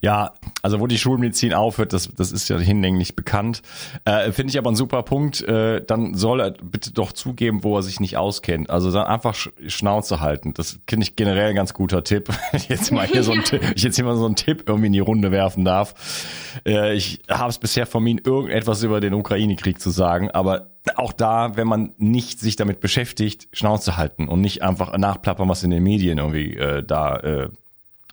Ja, 0.00 0.32
also 0.62 0.80
wo 0.80 0.86
die 0.86 0.98
Schulmedizin 0.98 1.52
aufhört, 1.52 1.92
das, 1.92 2.08
das 2.16 2.32
ist 2.32 2.48
ja 2.48 2.58
hinlänglich 2.58 3.14
bekannt. 3.14 3.60
Äh, 4.06 4.32
Finde 4.32 4.50
ich 4.50 4.58
aber 4.58 4.70
ein 4.70 4.76
super 4.76 5.02
Punkt. 5.02 5.42
Äh, 5.42 5.84
dann 5.84 6.14
soll 6.14 6.40
er 6.40 6.50
bitte 6.52 6.92
doch 6.92 7.12
zugeben, 7.12 7.62
wo 7.62 7.76
er 7.76 7.82
sich 7.82 8.00
nicht 8.00 8.16
auskennt. 8.16 8.70
Also 8.70 8.90
dann 8.90 9.06
einfach 9.06 9.34
Schnauze 9.66 10.20
halten. 10.20 10.54
Das 10.54 10.78
finde 10.88 11.04
ich 11.04 11.16
generell 11.16 11.50
ein 11.50 11.54
ganz 11.54 11.74
guter 11.74 12.02
Tipp. 12.04 12.30
jetzt 12.68 12.90
mal 12.90 13.06
hier 13.06 13.22
so 13.22 13.32
ein 13.32 13.44
Tipp. 13.44 13.60
Ich 13.74 13.82
jetzt 13.82 13.96
hier 13.96 14.04
mal 14.04 14.16
so 14.16 14.29
einen 14.30 14.36
Tipp 14.36 14.64
irgendwie 14.66 14.86
in 14.86 14.92
die 14.92 15.00
Runde 15.00 15.30
werfen 15.30 15.64
darf. 15.64 15.94
Äh, 16.66 16.94
ich 16.94 17.20
habe 17.28 17.50
es 17.50 17.58
bisher 17.58 17.86
vermieden, 17.86 18.22
irgendetwas 18.24 18.82
über 18.82 19.00
den 19.00 19.14
Ukraine-Krieg 19.14 19.80
zu 19.80 19.90
sagen, 19.90 20.30
aber 20.30 20.70
auch 20.96 21.12
da, 21.12 21.56
wenn 21.56 21.66
man 21.66 21.92
nicht 21.98 22.40
sich 22.40 22.56
damit 22.56 22.80
beschäftigt, 22.80 23.48
Schnauze 23.52 23.96
halten 23.96 24.28
und 24.28 24.40
nicht 24.40 24.62
einfach 24.62 24.96
nachplappern, 24.96 25.48
was 25.48 25.62
in 25.62 25.70
den 25.70 25.82
Medien 25.82 26.18
irgendwie 26.18 26.56
äh, 26.56 26.82
da 26.82 27.16
äh, 27.16 27.48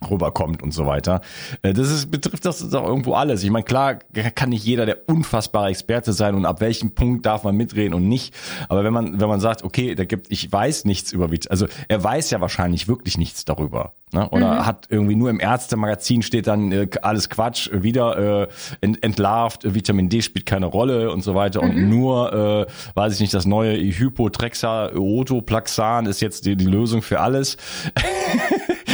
rüberkommt 0.08 0.62
und 0.62 0.72
so 0.72 0.86
weiter. 0.86 1.20
Äh, 1.62 1.72
das 1.72 1.90
ist, 1.90 2.10
betrifft 2.10 2.44
das 2.44 2.74
auch 2.74 2.86
irgendwo 2.86 3.14
alles. 3.14 3.42
Ich 3.42 3.50
meine, 3.50 3.64
klar 3.64 3.96
kann 4.34 4.50
nicht 4.50 4.64
jeder 4.64 4.86
der 4.86 5.08
unfassbare 5.08 5.68
Experte 5.68 6.12
sein 6.12 6.34
und 6.34 6.46
ab 6.46 6.60
welchem 6.60 6.94
Punkt 6.94 7.26
darf 7.26 7.44
man 7.44 7.56
mitreden 7.56 7.94
und 7.94 8.08
nicht. 8.08 8.34
Aber 8.68 8.84
wenn 8.84 8.92
man, 8.92 9.20
wenn 9.20 9.28
man 9.28 9.40
sagt, 9.40 9.64
okay, 9.64 9.94
da 9.94 10.04
gibt, 10.04 10.30
ich 10.30 10.50
weiß 10.50 10.84
nichts 10.84 11.12
über, 11.12 11.28
also 11.48 11.66
er 11.88 12.02
weiß 12.02 12.30
ja 12.30 12.40
wahrscheinlich 12.40 12.88
wirklich 12.88 13.18
nichts 13.18 13.44
darüber. 13.44 13.92
Ne? 14.12 14.28
Oder 14.30 14.54
mhm. 14.54 14.66
hat 14.66 14.86
irgendwie 14.88 15.16
nur 15.16 15.30
im 15.30 15.40
Ärztemagazin 15.40 16.22
steht 16.22 16.46
dann 16.46 16.70
äh, 16.72 16.88
alles 17.02 17.28
Quatsch, 17.28 17.68
wieder 17.72 18.42
äh, 18.42 18.48
ent, 18.80 19.02
entlarvt, 19.02 19.74
Vitamin 19.74 20.08
D 20.08 20.22
spielt 20.22 20.46
keine 20.46 20.66
Rolle 20.66 21.10
und 21.10 21.22
so 21.22 21.34
weiter. 21.34 21.60
Mhm. 21.62 21.70
Und 21.70 21.90
nur, 21.90 22.32
äh, 22.32 22.64
weiß 22.94 23.14
ich 23.14 23.20
nicht, 23.20 23.34
das 23.34 23.46
neue 23.46 23.76
Hypotrexaotoplaxan 23.76 26.06
ist 26.06 26.20
jetzt 26.20 26.46
die, 26.46 26.54
die 26.56 26.64
Lösung 26.64 27.02
für 27.02 27.20
alles. 27.20 27.56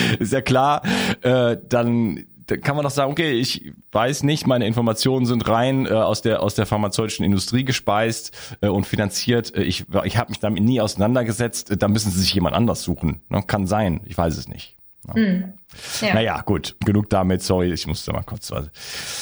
ist 0.19 0.33
ja 0.33 0.41
klar, 0.41 0.83
äh, 1.23 1.57
dann 1.69 2.27
dann 2.47 2.61
kann 2.61 2.77
man 2.77 2.83
doch 2.83 2.91
sagen, 2.91 3.11
okay, 3.11 3.33
ich 3.33 3.73
weiß 3.93 4.23
nicht, 4.23 4.47
meine 4.47 4.67
Informationen 4.67 5.27
sind 5.27 5.49
rein 5.49 5.87
äh, 5.87 5.91
aus 5.91 6.23
der 6.23 6.43
aus 6.43 6.55
der 6.55 6.67
pharmazeutischen 6.67 7.25
Industrie 7.25 7.65
gespeist 7.65 8.57
äh, 8.61 8.69
und 8.69 8.87
finanziert. 8.87 9.55
Äh, 9.57 9.63
ich 9.63 9.87
ich 10.05 10.17
habe 10.17 10.31
mich 10.31 10.41
damit 10.41 10.63
nie 10.63 10.81
auseinandergesetzt. 10.81 11.73
Da 11.79 11.89
müssen 11.89 12.11
Sie 12.11 12.21
sich 12.21 12.35
jemand 12.35 12.55
anders 12.55 12.83
suchen. 12.83 13.23
Ne? 13.29 13.43
Kann 13.47 13.67
sein, 13.67 14.01
ich 14.05 14.17
weiß 14.17 14.37
es 14.37 14.49
nicht. 14.49 14.77
Ja. 15.09 15.15
Hm. 15.15 15.53
Ja. 16.01 16.15
Naja, 16.15 16.41
gut, 16.43 16.77
genug 16.85 17.11
damit. 17.11 17.43
Sorry, 17.43 17.73
ich 17.73 17.87
musste 17.87 18.13
mal 18.13 18.23
kurz. 18.23 18.53
Also. 18.53 18.71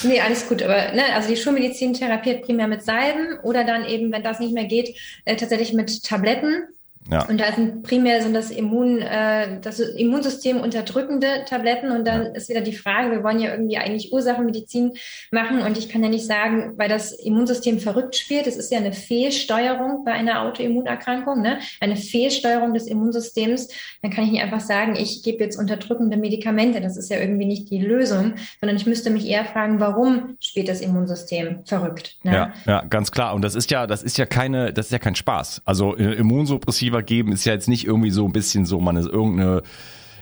Nee, 0.05 0.21
alles 0.21 0.49
gut. 0.49 0.63
Aber 0.63 0.93
ne, 0.93 1.03
also 1.15 1.29
die 1.29 1.37
Schulmedizin 1.37 1.95
therapiert 1.95 2.45
primär 2.45 2.69
mit 2.69 2.83
Salben 2.83 3.39
oder 3.43 3.65
dann 3.65 3.85
eben, 3.85 4.13
wenn 4.13 4.23
das 4.23 4.39
nicht 4.39 4.53
mehr 4.53 4.67
geht, 4.67 4.97
äh, 5.25 5.37
tatsächlich 5.37 5.73
mit 5.73 6.05
Tabletten. 6.05 6.69
Ja. 7.11 7.27
Und 7.27 7.41
da 7.41 7.53
sind 7.53 7.83
primär 7.83 8.23
sind 8.23 8.35
das 8.35 8.51
Immun, 8.51 9.01
äh, 9.01 9.61
das 9.61 9.81
Immunsystem 9.81 10.61
unterdrückende 10.61 11.45
Tabletten. 11.47 11.91
Und 11.91 12.07
dann 12.07 12.23
ja. 12.23 12.29
ist 12.31 12.49
wieder 12.49 12.61
die 12.61 12.73
Frage, 12.73 13.11
wir 13.11 13.25
wollen 13.25 13.41
ja 13.41 13.51
irgendwie 13.51 13.77
eigentlich 13.77 14.13
Ursachenmedizin 14.13 14.93
machen. 15.31 15.61
Und 15.63 15.77
ich 15.77 15.89
kann 15.89 16.03
ja 16.03 16.09
nicht 16.09 16.27
sagen, 16.27 16.75
weil 16.77 16.89
das 16.89 17.13
Immunsystem 17.13 17.81
verrückt 17.81 18.17
spielt. 18.17 18.47
Es 18.47 18.57
ist 18.57 18.71
ja 18.71 18.79
eine 18.79 18.93
Fehlsteuerung 18.93 20.05
bei 20.05 20.13
einer 20.13 20.43
Autoimmunerkrankung, 20.43 21.43
ne? 21.43 21.59
eine 21.81 21.97
Fehlsteuerung 21.97 22.73
des 22.73 22.87
Immunsystems. 22.87 23.69
Dann 24.03 24.13
kann 24.13 24.25
ich 24.25 24.31
nicht 24.31 24.43
einfach 24.43 24.61
sagen, 24.61 24.95
ich 24.97 25.23
gebe 25.23 25.43
jetzt 25.43 25.59
unterdrückende 25.59 26.17
Medikamente. 26.17 26.81
Das 26.81 26.97
ist 26.97 27.11
ja 27.11 27.19
irgendwie 27.19 27.47
nicht 27.47 27.71
die 27.71 27.81
Lösung, 27.81 28.35
sondern 28.61 28.77
ich 28.77 28.87
müsste 28.87 29.11
mich 29.11 29.27
eher 29.27 29.45
fragen, 29.45 29.81
warum 29.81 30.37
spielt 30.41 30.69
das 30.69 30.81
Immunsystem 30.81 31.65
verrückt? 31.65 32.17
Ne? 32.23 32.33
Ja, 32.33 32.53
ja, 32.67 32.85
ganz 32.85 33.11
klar. 33.11 33.35
Und 33.35 33.43
das 33.43 33.55
ist 33.55 33.71
ja, 33.71 33.87
das 33.87 34.03
ist 34.03 34.19
ja 34.19 34.27
keine, 34.27 34.73
das 34.73 34.87
ist 34.87 34.93
ja 34.93 34.99
kein 34.99 35.17
Spaß. 35.17 35.63
Also 35.65 35.97
äh, 35.97 36.15
Immunsuppressiv 36.15 36.92
Fieber 36.93 37.03
geben 37.03 37.33
ist 37.33 37.47
ja 37.47 37.55
jetzt 37.55 37.69
nicht 37.69 37.87
irgendwie 37.87 38.11
so 38.11 38.27
ein 38.27 38.33
bisschen 38.33 38.67
so, 38.67 38.79
man 38.79 38.97
ist 38.97 39.09
irgendeine 39.09 39.63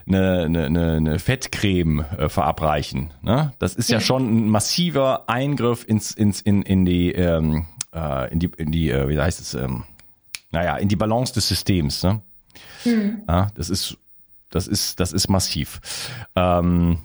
eine, 0.06 0.44
eine, 0.44 0.92
eine 0.96 1.18
Fettcreme 1.18 2.04
äh, 2.16 2.28
verabreichen. 2.28 3.10
Ne? 3.22 3.52
Das 3.58 3.74
ist 3.74 3.90
ja 3.90 4.00
schon 4.00 4.46
ein 4.46 4.48
massiver 4.48 5.28
Eingriff 5.28 5.84
ins, 5.86 6.12
ins, 6.12 6.40
in, 6.40 6.62
in 6.62 6.84
die, 6.84 7.12
ähm, 7.12 7.66
äh, 7.92 8.32
in 8.32 8.38
die, 8.38 8.50
in 8.56 8.72
die, 8.72 8.90
äh, 8.90 9.08
wie 9.08 9.20
heißt 9.20 9.40
es, 9.40 9.54
ähm, 9.54 9.84
naja, 10.50 10.76
in 10.76 10.88
die 10.88 10.96
Balance 10.96 11.34
des 11.34 11.48
Systems. 11.48 12.02
Ne? 12.02 12.20
Hm. 12.84 13.22
Ja, 13.28 13.50
das 13.54 13.70
ist, 13.70 13.98
das 14.48 14.66
ist, 14.66 14.98
das 14.98 15.12
ist 15.12 15.28
massiv. 15.28 15.80
Ähm, 16.34 16.98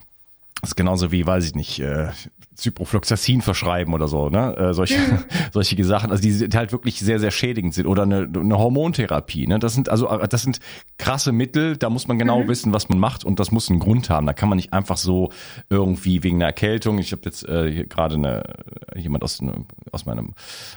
das 0.61 0.71
ist 0.71 0.75
genauso 0.75 1.11
wie, 1.11 1.27
weiß 1.27 1.45
ich 1.45 1.55
nicht, 1.55 1.79
äh, 1.79 2.09
Ciprofloxacin 2.55 3.41
verschreiben 3.41 3.93
oder 3.93 4.07
so, 4.07 4.29
ne? 4.29 4.55
Äh, 4.55 4.73
solche, 4.73 4.97
solche 5.51 5.83
Sachen, 5.83 6.11
also 6.11 6.21
die 6.21 6.33
halt 6.55 6.71
wirklich 6.71 6.99
sehr, 6.99 7.19
sehr 7.19 7.31
schädigend 7.31 7.73
sind. 7.73 7.85
Oder 7.85 8.03
eine, 8.03 8.29
eine 8.33 8.57
Hormontherapie, 8.57 9.47
ne? 9.47 9.59
Das 9.59 9.73
sind 9.73 9.89
also 9.89 10.07
das 10.29 10.41
sind 10.41 10.59
krasse 10.97 11.31
Mittel, 11.31 11.77
da 11.77 11.89
muss 11.89 12.07
man 12.07 12.17
genau 12.17 12.43
mhm. 12.43 12.47
wissen, 12.47 12.73
was 12.73 12.89
man 12.89 12.99
macht 12.99 13.23
und 13.23 13.39
das 13.39 13.51
muss 13.51 13.69
einen 13.69 13.79
Grund 13.79 14.09
haben. 14.09 14.25
Da 14.25 14.33
kann 14.33 14.49
man 14.49 14.55
nicht 14.55 14.73
einfach 14.73 14.97
so 14.97 15.29
irgendwie 15.69 16.23
wegen 16.23 16.37
einer 16.37 16.45
Erkältung. 16.45 16.99
Ich 16.99 17.11
habe 17.11 17.23
jetzt 17.25 17.47
äh, 17.47 17.71
hier 17.71 17.85
gerade 17.87 18.15
eine 18.15 18.43
jemand 18.95 19.23
aus, 19.23 19.41
aus 19.91 20.05
meinem 20.05 20.33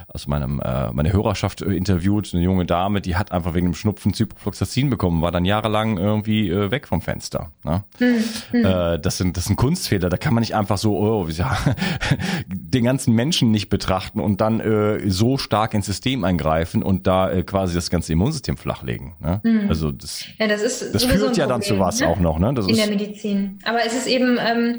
aus 0.08 0.26
meinem 0.26 0.60
äh, 0.60 0.92
meine 0.92 1.12
Hörerschaft 1.12 1.62
äh, 1.62 1.72
interviewt, 1.72 2.30
eine 2.34 2.42
junge 2.42 2.66
Dame, 2.66 3.00
die 3.00 3.16
hat 3.16 3.32
einfach 3.32 3.54
wegen 3.54 3.68
dem 3.68 3.74
Schnupfen 3.74 4.12
Ciprofloxacin 4.14 4.90
bekommen, 4.90 5.22
war 5.22 5.32
dann 5.32 5.44
jahrelang 5.44 5.98
irgendwie 5.98 6.48
äh, 6.50 6.70
weg 6.70 6.88
vom 6.88 7.02
Fenster. 7.02 7.52
Ne? 7.64 7.84
Mhm. 8.00 8.64
Äh, 8.64 8.98
das 8.98 9.18
sind 9.18 9.36
das 9.36 9.44
sind 9.44 9.56
Kunstfehler, 9.56 10.08
da 10.08 10.16
kann 10.16 10.34
man 10.34 10.40
nicht 10.40 10.54
einfach 10.54 10.78
so, 10.78 10.98
oh, 10.98 11.28
ja, 11.28 11.56
den 12.48 12.84
ganzen 12.84 13.14
Menschen 13.14 13.50
nicht 13.50 13.68
betrachten 13.68 14.20
und 14.20 14.40
dann 14.40 14.60
äh, 14.60 15.08
so 15.10 15.38
stark 15.38 15.74
ins 15.74 15.86
System 15.86 16.24
eingreifen 16.24 16.82
und 16.82 17.06
da 17.06 17.30
äh, 17.30 17.42
quasi 17.42 17.74
das 17.74 17.90
ganze 17.90 18.12
Immunsystem 18.12 18.56
flachlegen. 18.56 19.14
Ne? 19.20 19.40
Mhm. 19.42 19.68
Also 19.68 19.90
das, 19.90 20.24
ja, 20.38 20.46
das, 20.46 20.62
ist 20.62 20.94
das 20.94 21.04
führt 21.04 21.36
ja 21.36 21.46
dann 21.46 21.62
zu 21.62 21.78
was 21.78 22.00
ne? 22.00 22.08
auch 22.08 22.18
noch. 22.18 22.38
Ne? 22.38 22.52
Das 22.54 22.66
In 22.66 22.72
ist, 22.72 22.78
der 22.78 22.88
Medizin. 22.88 23.58
Aber 23.64 23.84
es 23.84 23.94
ist 23.94 24.06
eben 24.06 24.38
ähm, 24.38 24.78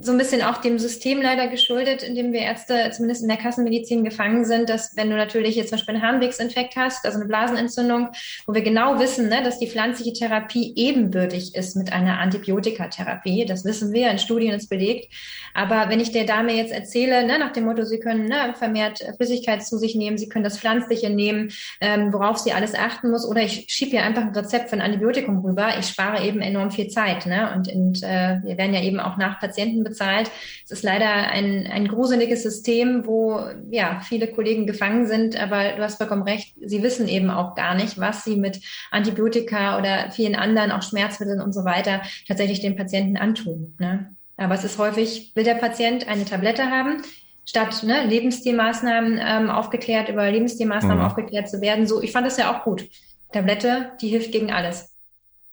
so 0.00 0.10
ein 0.10 0.18
bisschen 0.18 0.42
auch 0.42 0.56
dem 0.56 0.80
System 0.80 1.22
leider 1.22 1.46
geschuldet, 1.46 2.02
in 2.02 2.16
dem 2.16 2.32
wir 2.32 2.40
Ärzte 2.40 2.90
zumindest 2.90 3.22
in 3.22 3.28
der 3.28 3.36
Kassenmedizin 3.36 4.02
gefangen 4.02 4.44
sind, 4.44 4.68
dass 4.68 4.96
wenn 4.96 5.08
du 5.08 5.16
natürlich 5.16 5.54
jetzt 5.54 5.68
zum 5.68 5.78
Beispiel 5.78 5.94
einen 5.94 6.04
Harnwegsinfekt 6.04 6.74
hast, 6.74 7.04
also 7.04 7.18
eine 7.18 7.28
Blasenentzündung, 7.28 8.08
wo 8.46 8.54
wir 8.54 8.62
genau 8.62 8.98
wissen, 8.98 9.28
ne, 9.28 9.40
dass 9.44 9.60
die 9.60 9.68
pflanzliche 9.68 10.12
Therapie 10.12 10.72
ebenbürtig 10.74 11.54
ist 11.54 11.76
mit 11.76 11.92
einer 11.92 12.18
Antibiotikatherapie, 12.18 13.46
das 13.46 13.64
wissen 13.64 13.92
wir, 13.92 14.10
in 14.10 14.18
Studien 14.18 14.52
ist 14.52 14.68
belegt. 14.68 15.14
Aber 15.54 15.88
wenn 15.90 16.00
ich 16.00 16.10
der 16.10 16.24
Dame 16.24 16.54
jetzt 16.54 16.72
erzähle, 16.72 17.24
ne, 17.24 17.38
nach 17.38 17.52
dem 17.52 17.64
Motto, 17.64 17.84
sie 17.84 18.00
können 18.00 18.24
ne, 18.26 18.54
vermehrt 18.58 18.98
Flüssigkeit 19.16 19.64
zu 19.64 19.78
sich 19.78 19.94
nehmen, 19.94 20.18
sie 20.18 20.28
können 20.28 20.44
das 20.44 20.58
Pflanzliche 20.58 21.08
nehmen, 21.08 21.52
ähm, 21.80 22.12
worauf 22.12 22.38
sie 22.38 22.52
alles 22.52 22.74
achten 22.74 23.10
muss, 23.10 23.24
oder 23.24 23.42
ich 23.42 23.66
schiebe 23.68 23.94
ihr 23.94 24.02
einfach 24.02 24.22
ein 24.22 24.34
Rezept 24.34 24.70
für 24.70 24.76
ein 24.76 24.82
Antibiotikum 24.82 25.38
rüber, 25.38 25.78
ich 25.78 25.86
spare 25.86 26.26
eben 26.26 26.40
enorm 26.40 26.72
viel 26.72 26.88
Zeit. 26.88 27.26
Ne? 27.26 27.52
Und, 27.54 27.72
und 27.72 28.02
äh, 28.02 28.40
wir 28.42 28.58
werden 28.58 28.74
ja 28.74 28.82
eben 28.82 28.98
auch 28.98 29.16
nach 29.16 29.38
Patienten 29.38 29.67
Patienten 29.68 29.84
bezahlt. 29.84 30.30
Es 30.64 30.70
ist 30.70 30.82
leider 30.82 31.08
ein, 31.08 31.66
ein 31.66 31.88
gruseliges 31.88 32.42
System, 32.42 33.06
wo 33.06 33.40
ja 33.70 34.00
viele 34.02 34.28
Kollegen 34.28 34.66
gefangen 34.66 35.06
sind, 35.06 35.40
aber 35.40 35.72
du 35.72 35.82
hast 35.82 35.96
vollkommen 35.96 36.22
recht, 36.22 36.54
sie 36.64 36.82
wissen 36.82 37.08
eben 37.08 37.30
auch 37.30 37.54
gar 37.54 37.74
nicht, 37.74 37.98
was 37.98 38.24
sie 38.24 38.36
mit 38.36 38.60
Antibiotika 38.90 39.78
oder 39.78 40.10
vielen 40.10 40.34
anderen, 40.34 40.72
auch 40.72 40.82
Schmerzmitteln 40.82 41.40
und 41.40 41.52
so 41.52 41.64
weiter, 41.64 42.02
tatsächlich 42.26 42.60
den 42.60 42.76
Patienten 42.76 43.16
antun. 43.16 43.74
Ne? 43.78 44.14
Aber 44.36 44.54
es 44.54 44.64
ist 44.64 44.78
häufig, 44.78 45.32
will 45.34 45.44
der 45.44 45.54
Patient 45.54 46.08
eine 46.08 46.24
Tablette 46.24 46.70
haben, 46.70 47.02
statt 47.44 47.82
ne, 47.82 48.06
Lebensstilmaßnahmen 48.06 49.20
ähm, 49.22 49.50
aufgeklärt, 49.50 50.08
über 50.08 50.30
Lebensstilmaßnahmen 50.30 50.98
mhm. 50.98 51.04
aufgeklärt 51.04 51.48
zu 51.48 51.60
werden. 51.60 51.86
So, 51.86 52.02
ich 52.02 52.12
fand 52.12 52.26
das 52.26 52.36
ja 52.36 52.54
auch 52.54 52.64
gut. 52.64 52.88
Tablette, 53.32 53.92
die 54.00 54.08
hilft 54.08 54.32
gegen 54.32 54.52
alles. 54.52 54.94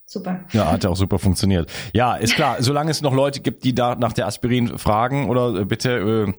Super. 0.06 0.46
Ja, 0.52 0.72
hat 0.72 0.84
ja 0.84 0.90
auch 0.90 0.96
super 0.96 1.18
funktioniert. 1.18 1.72
Ja, 1.94 2.16
ist 2.16 2.36
klar, 2.36 2.58
solange 2.60 2.92
es 2.92 3.02
noch 3.02 3.14
Leute 3.14 3.42
gibt, 3.42 3.64
die 3.64 3.74
da 3.74 3.96
nach 3.96 4.14
der 4.14 4.28
Aspirin 4.28 4.78
fragen 4.78 5.30
oder 5.30 5.62
äh, 5.62 5.66
bitte 5.66 6.28
äh, 6.28 6.34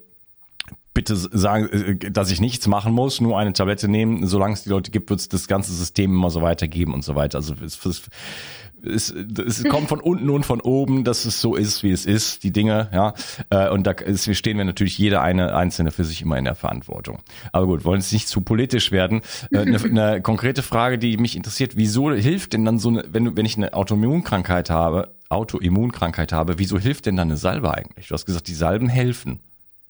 bitte 0.94 1.14
sagen, 1.14 1.68
äh, 1.68 2.10
dass 2.10 2.30
ich 2.30 2.40
nichts 2.40 2.66
machen 2.66 2.92
muss, 2.92 3.20
nur 3.20 3.38
eine 3.38 3.52
Tablette 3.52 3.86
nehmen. 3.86 4.26
Solange 4.26 4.54
es 4.54 4.62
die 4.62 4.70
Leute 4.70 4.90
gibt, 4.90 5.10
wird 5.10 5.20
es 5.20 5.28
das 5.28 5.46
ganze 5.46 5.72
System 5.72 6.10
immer 6.10 6.30
so 6.30 6.42
weitergeben 6.42 6.94
und 6.94 7.04
so 7.04 7.14
weiter. 7.14 7.38
Also 7.38 7.54
es, 7.62 7.84
es, 7.84 8.08
es, 8.86 9.10
es 9.10 9.64
kommt 9.64 9.88
von 9.88 10.00
unten 10.00 10.30
und 10.30 10.44
von 10.44 10.60
oben, 10.60 11.04
dass 11.04 11.24
es 11.24 11.40
so 11.40 11.54
ist, 11.54 11.82
wie 11.82 11.90
es 11.90 12.06
ist, 12.06 12.44
die 12.44 12.52
Dinge, 12.52 12.88
ja. 12.92 13.14
Äh, 13.50 13.70
und 13.70 13.86
da 13.86 13.94
stehen 14.14 14.58
wir 14.58 14.64
natürlich 14.64 14.98
jeder 14.98 15.22
eine 15.22 15.54
einzelne 15.54 15.90
für 15.90 16.04
sich 16.04 16.22
immer 16.22 16.38
in 16.38 16.44
der 16.44 16.54
Verantwortung. 16.54 17.18
Aber 17.52 17.66
gut, 17.66 17.84
wollen 17.84 18.00
es 18.00 18.12
nicht 18.12 18.28
zu 18.28 18.40
politisch 18.40 18.92
werden. 18.92 19.22
Äh, 19.50 19.58
eine, 19.58 19.78
eine 19.82 20.22
konkrete 20.22 20.62
Frage, 20.62 20.98
die 20.98 21.16
mich 21.16 21.36
interessiert: 21.36 21.76
Wieso 21.76 22.12
hilft 22.12 22.52
denn 22.52 22.64
dann 22.64 22.78
so 22.78 22.88
eine, 22.88 23.04
wenn 23.10 23.36
wenn 23.36 23.46
ich 23.46 23.56
eine 23.56 23.74
Autoimmunkrankheit 23.74 24.70
habe, 24.70 25.14
Autoimmunkrankheit 25.28 26.32
habe, 26.32 26.58
wieso 26.58 26.78
hilft 26.78 27.06
denn 27.06 27.16
dann 27.16 27.28
eine 27.28 27.36
Salbe 27.36 27.74
eigentlich? 27.74 28.08
Du 28.08 28.14
hast 28.14 28.26
gesagt, 28.26 28.48
die 28.48 28.54
Salben 28.54 28.88
helfen. 28.88 29.40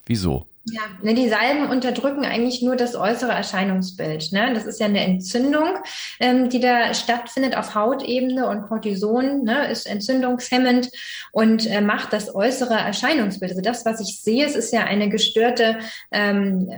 Wieso? 0.06 0.46
Ja, 0.72 0.82
ne, 1.00 1.14
die 1.14 1.28
Salben 1.28 1.70
unterdrücken 1.70 2.24
eigentlich 2.24 2.60
nur 2.60 2.74
das 2.74 2.96
äußere 2.96 3.30
Erscheinungsbild. 3.30 4.32
Ne? 4.32 4.52
Das 4.52 4.66
ist 4.66 4.80
ja 4.80 4.86
eine 4.86 5.04
Entzündung, 5.04 5.76
ähm, 6.18 6.48
die 6.48 6.58
da 6.58 6.92
stattfindet 6.92 7.56
auf 7.56 7.76
Hautebene 7.76 8.48
und 8.48 8.62
Cortison 8.62 9.44
ne, 9.44 9.70
ist 9.70 9.86
entzündungshemmend 9.86 10.90
und 11.30 11.68
äh, 11.68 11.80
macht 11.80 12.12
das 12.12 12.34
äußere 12.34 12.74
Erscheinungsbild. 12.74 13.52
Also 13.52 13.62
das, 13.62 13.84
was 13.84 14.00
ich 14.00 14.20
sehe, 14.20 14.44
es 14.44 14.56
ist 14.56 14.72
ja 14.72 14.82
eine 14.82 15.08
gestörte 15.08 15.78
ähm, 16.10 16.68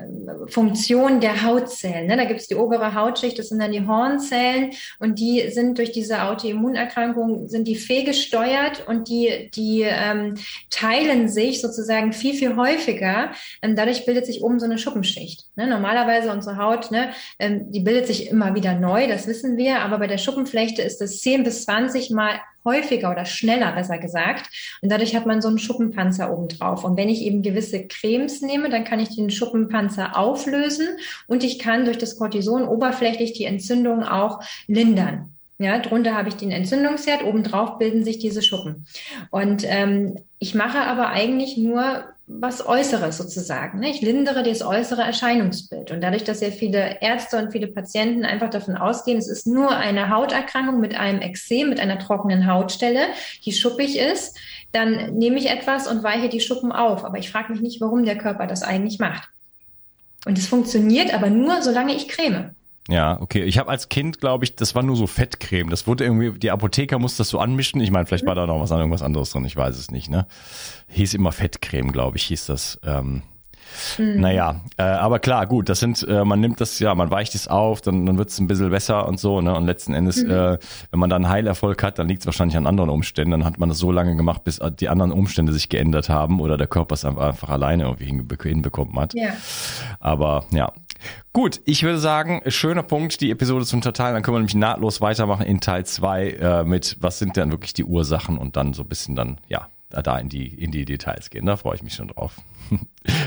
Funktion 0.48 1.20
der 1.20 1.42
Hautzellen. 1.44 2.09
Ne? 2.09 2.18
Da 2.18 2.27
gibt 2.27 2.40
es 2.40 2.48
die 2.48 2.57
obere 2.57 2.94
Hautschicht, 2.94 3.38
das 3.38 3.48
sind 3.48 3.59
dann 3.59 3.72
die 3.72 3.87
Hornzellen 3.87 4.72
und 4.98 5.18
die 5.18 5.48
sind 5.48 5.79
durch 5.79 5.92
diese 5.92 6.24
Autoimmunerkrankung, 6.24 7.48
sind 7.48 7.66
die 7.66 7.77
fehlgesteuert 7.77 8.87
und 8.87 9.09
die, 9.09 9.51
die 9.55 9.87
ähm, 9.87 10.35
teilen 10.68 11.31
sich 11.31 11.62
sozusagen 11.62 12.12
viel, 12.12 12.35
viel 12.35 12.55
häufiger. 12.55 13.31
Ähm, 13.62 13.77
dadurch 13.79 14.05
bildet 14.05 14.27
sich 14.27 14.43
oben 14.43 14.59
so 14.59 14.67
eine 14.67 14.79
Schuppenschicht. 14.79 15.47
Ne? 15.57 15.67
Normalerweise 15.67 16.33
unsere 16.33 16.59
Haut, 16.59 16.91
ne, 16.91 17.11
ähm, 17.38 17.71
die 17.71 17.81
bildet 17.81 18.07
sich 18.07 18.29
immer 18.29 18.55
wieder 18.55 18.75
neu, 18.75 19.07
das 19.07 19.27
wissen 19.27 19.57
wir, 19.57 19.81
aber 19.81 19.99
bei 19.99 20.07
der 20.07 20.19
Schuppenflechte 20.19 20.83
ist 20.83 21.01
es 21.01 21.21
10 21.21 21.45
bis 21.45 21.64
20 21.64 22.11
Mal 22.11 22.41
häufiger 22.64 23.11
oder 23.11 23.25
schneller, 23.25 23.73
besser 23.73 23.99
gesagt. 23.99 24.51
Und 24.83 24.91
dadurch 24.91 25.14
hat 25.17 25.27
man 25.27 25.41
so 25.41 25.49
einen 25.49 25.59
Schuppenpanzer 25.59 26.31
oben 26.33 26.49
drauf. 26.49 26.85
Und 26.85 26.97
wenn 26.97 27.09
ich 27.09 27.23
eben 27.23 27.43
gewisse 27.43 27.87
Cremes 27.87 28.43
nehme, 28.43 28.69
dann 28.69 28.85
kann 28.85 29.01
ich 29.01 29.14
den 29.14 29.31
Schuppenpanzer 29.31 30.19
auflösen 30.19 30.88
und 31.27 31.45
ich 31.45 31.59
kann 31.59 31.85
durch 31.85 31.99
das 31.99 32.19
Cortison 32.19 32.67
oberflächlich 32.69 33.33
die 33.33 33.45
Entzündung 33.45 34.03
auch 34.03 34.41
lindern. 34.67 35.35
Ja, 35.61 35.79
drunter 35.81 36.14
habe 36.14 36.29
ich 36.29 36.37
den 36.37 36.53
Entzündungsherd, 36.53 37.25
obendrauf 37.25 37.79
bilden 37.79 38.05
sich 38.05 38.19
diese 38.19 38.43
Schuppen. 38.43 38.87
Und 39.31 39.64
ähm, 39.67 40.17
ich 40.38 40.55
mache 40.55 40.79
aber 40.79 41.09
eigentlich 41.09 41.57
nur 41.57 42.05
was 42.29 42.67
Äußeres 42.67 43.17
sozusagen. 43.17 43.81
Ne? 43.81 43.91
Ich 43.91 44.03
lindere 44.03 44.43
das 44.43 44.62
äußere 44.62 45.03
Erscheinungsbild. 45.03 45.91
Und 45.91 46.03
dadurch, 46.03 46.25
dass 46.25 46.41
ja 46.41 46.51
viele 46.51 47.01
Ärzte 47.01 47.38
und 47.38 47.53
viele 47.53 47.69
Patienten 47.69 48.25
einfach 48.25 48.51
davon 48.51 48.77
ausgehen, 48.77 49.17
es 49.17 49.29
ist 49.29 49.47
nur 49.47 49.71
eine 49.71 50.11
Hauterkrankung 50.11 50.79
mit 50.79 50.95
einem 50.95 51.21
Exem, 51.21 51.71
mit 51.71 51.81
einer 51.81 51.99
trockenen 51.99 52.47
Hautstelle, 52.47 53.01
die 53.45 53.53
schuppig 53.53 53.99
ist, 53.99 54.37
dann 54.73 55.14
nehme 55.14 55.38
ich 55.38 55.49
etwas 55.49 55.88
und 55.88 56.03
weiche 56.03 56.29
die 56.29 56.41
Schuppen 56.41 56.71
auf. 56.71 57.05
Aber 57.05 57.19
ich 57.19 57.31
frage 57.31 57.53
mich 57.53 57.62
nicht, 57.62 57.81
warum 57.81 58.05
der 58.05 58.19
Körper 58.19 58.47
das 58.47 58.62
eigentlich 58.62 58.99
macht. 58.99 59.29
Und 60.27 60.37
es 60.37 60.47
funktioniert 60.47 61.14
aber 61.14 61.31
nur, 61.31 61.62
solange 61.62 61.95
ich 61.95 62.09
creme. 62.09 62.51
Ja, 62.88 63.20
okay. 63.20 63.42
Ich 63.44 63.59
habe 63.59 63.70
als 63.70 63.90
Kind, 63.90 64.18
glaube 64.18 64.44
ich, 64.44 64.57
das 64.57 64.74
war 64.74 64.83
nur 64.83 64.96
so 64.96 65.07
Fettcreme. 65.07 65.68
Das 65.68 65.87
wurde 65.87 66.05
irgendwie, 66.05 66.38
die 66.38 66.51
Apotheker 66.51 66.98
musste 66.98 67.18
das 67.18 67.29
so 67.29 67.38
anmischen. 67.38 67.83
Ich 67.83 67.90
meine, 67.90 68.07
vielleicht 68.07 68.27
war 68.27 68.35
da 68.35 68.46
noch 68.46 68.61
was 68.61 68.70
irgendwas 68.70 69.03
anderes 69.03 69.31
drin, 69.31 69.44
ich 69.44 69.57
weiß 69.57 69.77
es 69.77 69.90
nicht, 69.90 70.09
ne? 70.11 70.27
Hieß 70.88 71.12
immer 71.12 71.33
Fettcreme, 71.33 71.92
glaube 71.92 72.16
ich, 72.16 72.24
hieß 72.24 72.46
das. 72.46 72.81
Ähm, 72.83 73.22
mhm. 73.98 74.20
Naja, 74.20 74.62
äh, 74.79 74.85
aber 74.85 75.18
klar, 75.18 75.46
gut, 75.46 75.68
das 75.68 75.81
sind, 75.81 76.03
äh, 76.09 76.24
man 76.24 76.40
nimmt 76.40 76.62
das, 76.62 76.79
ja, 76.79 76.94
man 76.94 77.11
weicht 77.11 77.35
es 77.35 77.46
auf, 77.46 77.83
dann, 77.83 78.07
dann 78.07 78.16
wird 78.16 78.31
es 78.31 78.38
ein 78.38 78.46
bisschen 78.46 78.70
besser 78.70 79.07
und 79.07 79.20
so, 79.20 79.42
ne? 79.42 79.55
Und 79.55 79.66
letzten 79.66 79.92
Endes, 79.92 80.22
mhm. 80.22 80.31
äh, 80.31 80.59
wenn 80.90 80.98
man 80.98 81.11
dann 81.11 81.29
Heilerfolg 81.29 81.83
hat, 81.83 81.98
dann 81.98 82.09
liegt 82.09 82.22
es 82.22 82.27
wahrscheinlich 82.27 82.57
an 82.57 82.66
anderen 82.66 82.88
Umständen. 82.88 83.33
Dann 83.33 83.44
hat 83.44 83.59
man 83.59 83.68
das 83.68 83.77
so 83.77 83.92
lange 83.92 84.16
gemacht, 84.16 84.44
bis 84.44 84.61
die 84.81 84.88
anderen 84.88 85.12
Umstände 85.12 85.53
sich 85.53 85.68
geändert 85.68 86.09
haben 86.09 86.40
oder 86.40 86.57
der 86.57 86.66
Körper 86.66 86.94
es 86.94 87.05
einfach, 87.05 87.22
einfach 87.22 87.51
alleine 87.51 87.83
irgendwie 87.85 88.07
hinbekommen 88.48 88.98
hat. 88.98 89.12
Ja. 89.12 89.33
Aber 90.01 90.46
ja, 90.53 90.72
Gut, 91.33 91.61
ich 91.64 91.83
würde 91.83 91.99
sagen, 91.99 92.42
schöner 92.49 92.83
Punkt, 92.83 93.21
die 93.21 93.31
Episode 93.31 93.64
zu 93.64 93.77
unterteilen. 93.77 94.14
Dann 94.14 94.23
können 94.23 94.37
wir 94.37 94.40
nämlich 94.40 94.55
nahtlos 94.55 95.01
weitermachen 95.01 95.47
in 95.47 95.61
Teil 95.61 95.87
zwei 95.87 96.31
äh, 96.31 96.64
mit, 96.64 96.97
was 97.01 97.18
sind 97.18 97.37
denn 97.37 97.51
wirklich 97.51 97.75
die 97.75 97.85
Ursachen 97.85 98.38
und 98.38 98.57
dann 98.57 98.73
so 98.75 98.83
ein 98.83 98.88
bisschen 98.88 99.14
dann, 99.14 99.38
ja, 99.49 99.68
da 99.90 100.18
in 100.18 100.29
die, 100.29 100.47
in 100.47 100.71
die 100.71 100.85
Details 100.85 101.31
gehen. 101.31 101.47
Da 101.47 101.57
freue 101.57 101.77
ich 101.77 101.83
mich 101.83 101.94
schon 101.94 102.09
drauf. 102.09 102.37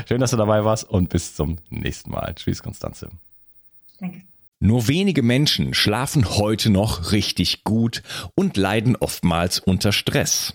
Schön, 0.08 0.20
dass 0.20 0.30
du 0.30 0.36
dabei 0.36 0.64
warst 0.64 0.88
und 0.88 1.08
bis 1.08 1.34
zum 1.34 1.56
nächsten 1.70 2.10
Mal. 2.10 2.34
Tschüss, 2.34 2.62
Konstanze. 2.62 3.08
Danke. 3.98 4.22
Nur 4.60 4.86
wenige 4.86 5.22
Menschen 5.22 5.74
schlafen 5.74 6.24
heute 6.36 6.70
noch 6.70 7.10
richtig 7.10 7.64
gut 7.64 8.02
und 8.36 8.56
leiden 8.56 8.94
oftmals 8.94 9.58
unter 9.58 9.90
Stress. 9.90 10.54